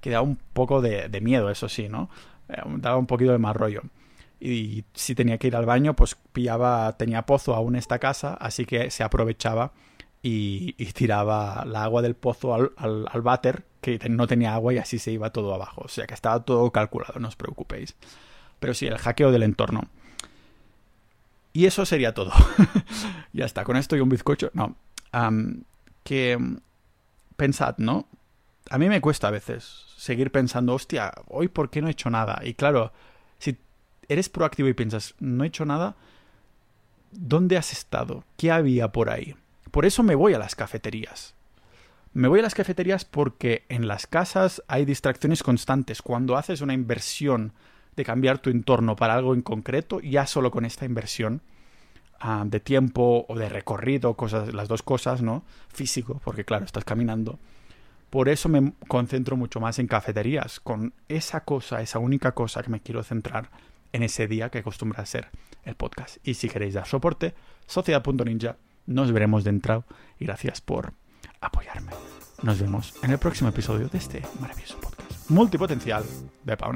que 0.00 0.10
da 0.10 0.20
un 0.20 0.36
poco 0.52 0.80
de, 0.80 1.20
miedo, 1.20 1.50
eso 1.50 1.68
sí, 1.68 1.88
¿no? 1.88 2.10
Eh, 2.48 2.62
daba 2.76 2.98
un 2.98 3.06
poquito 3.06 3.32
de 3.32 3.38
mal 3.38 3.54
rollo. 3.54 3.82
Y 4.38 4.84
si 4.92 5.14
tenía 5.14 5.38
que 5.38 5.48
ir 5.48 5.56
al 5.56 5.66
baño, 5.66 5.96
pues 5.96 6.16
pillaba, 6.32 6.96
tenía 6.96 7.22
pozo 7.22 7.54
aún 7.54 7.74
esta 7.74 7.98
casa, 7.98 8.34
así 8.34 8.66
que 8.66 8.90
se 8.90 9.02
aprovechaba 9.02 9.72
y, 10.22 10.72
tiraba 10.92 11.64
la 11.66 11.84
agua 11.84 12.02
del 12.02 12.14
pozo 12.14 12.54
al, 12.54 12.72
al, 12.76 13.22
váter, 13.22 13.64
que 13.86 14.08
no 14.08 14.26
tenía 14.26 14.52
agua 14.52 14.74
y 14.74 14.78
así 14.78 14.98
se 14.98 15.12
iba 15.12 15.30
todo 15.30 15.54
abajo. 15.54 15.82
O 15.84 15.88
sea 15.88 16.08
que 16.08 16.14
estaba 16.14 16.44
todo 16.44 16.72
calculado, 16.72 17.20
no 17.20 17.28
os 17.28 17.36
preocupéis. 17.36 17.94
Pero 18.58 18.74
sí, 18.74 18.86
el 18.86 18.98
hackeo 18.98 19.30
del 19.30 19.44
entorno. 19.44 19.82
Y 21.52 21.66
eso 21.66 21.86
sería 21.86 22.12
todo. 22.12 22.32
ya 23.32 23.44
está, 23.44 23.62
con 23.62 23.76
esto 23.76 23.96
y 23.96 24.00
un 24.00 24.08
bizcocho. 24.08 24.50
No. 24.54 24.74
que 26.02 26.38
pensad, 27.36 27.76
¿no? 27.78 28.08
A 28.70 28.78
mí 28.78 28.88
me 28.88 29.00
cuesta 29.00 29.28
a 29.28 29.30
veces 29.30 29.84
seguir 29.96 30.32
pensando, 30.32 30.74
hostia, 30.74 31.12
hoy 31.28 31.46
por 31.46 31.70
qué 31.70 31.80
no 31.80 31.86
he 31.86 31.92
hecho 31.92 32.10
nada. 32.10 32.40
Y 32.44 32.54
claro, 32.54 32.92
si 33.38 33.56
eres 34.08 34.28
proactivo 34.28 34.68
y 34.68 34.74
piensas, 34.74 35.14
no 35.20 35.44
he 35.44 35.46
hecho 35.46 35.64
nada, 35.64 35.94
¿dónde 37.12 37.56
has 37.56 37.72
estado? 37.72 38.24
¿Qué 38.36 38.50
había 38.50 38.88
por 38.88 39.10
ahí? 39.10 39.36
Por 39.70 39.86
eso 39.86 40.02
me 40.02 40.16
voy 40.16 40.34
a 40.34 40.38
las 40.40 40.56
cafeterías. 40.56 41.36
Me 42.16 42.28
voy 42.28 42.40
a 42.40 42.42
las 42.42 42.54
cafeterías 42.54 43.04
porque 43.04 43.66
en 43.68 43.86
las 43.86 44.06
casas 44.06 44.62
hay 44.68 44.86
distracciones 44.86 45.42
constantes. 45.42 46.00
Cuando 46.00 46.38
haces 46.38 46.62
una 46.62 46.72
inversión 46.72 47.52
de 47.94 48.06
cambiar 48.06 48.38
tu 48.38 48.48
entorno 48.48 48.96
para 48.96 49.12
algo 49.12 49.34
en 49.34 49.42
concreto, 49.42 50.00
ya 50.00 50.26
solo 50.26 50.50
con 50.50 50.64
esta 50.64 50.86
inversión 50.86 51.42
ah, 52.18 52.44
de 52.46 52.58
tiempo 52.58 53.26
o 53.28 53.36
de 53.36 53.50
recorrido, 53.50 54.14
cosas, 54.14 54.54
las 54.54 54.66
dos 54.66 54.82
cosas, 54.82 55.20
¿no? 55.20 55.44
Físico, 55.68 56.18
porque 56.24 56.46
claro, 56.46 56.64
estás 56.64 56.84
caminando 56.84 57.38
por 58.08 58.30
eso 58.30 58.48
me 58.48 58.72
concentro 58.88 59.36
mucho 59.36 59.60
más 59.60 59.78
en 59.78 59.86
cafeterías, 59.86 60.58
con 60.58 60.94
esa 61.08 61.40
cosa, 61.40 61.82
esa 61.82 61.98
única 61.98 62.32
cosa 62.32 62.62
que 62.62 62.70
me 62.70 62.80
quiero 62.80 63.02
centrar 63.02 63.50
en 63.92 64.02
ese 64.02 64.26
día 64.26 64.48
que 64.48 64.60
acostumbra 64.60 65.02
a 65.02 65.06
ser 65.06 65.28
el 65.64 65.74
podcast. 65.74 66.16
Y 66.26 66.32
si 66.32 66.48
queréis 66.48 66.72
dar 66.72 66.86
soporte, 66.86 67.34
sociedad.ninja, 67.66 68.56
nos 68.86 69.12
veremos 69.12 69.44
dentro 69.44 69.84
y 70.18 70.24
gracias 70.24 70.62
por 70.62 70.94
apoyarme. 71.40 71.92
Nos 72.42 72.60
vemos 72.60 72.94
en 73.02 73.10
el 73.10 73.18
próximo 73.18 73.50
episodio 73.50 73.88
de 73.88 73.98
este 73.98 74.22
maravilloso 74.40 74.78
podcast 74.80 74.96
multipotencial 75.28 76.04
de 76.44 76.56
Pau 76.56 76.72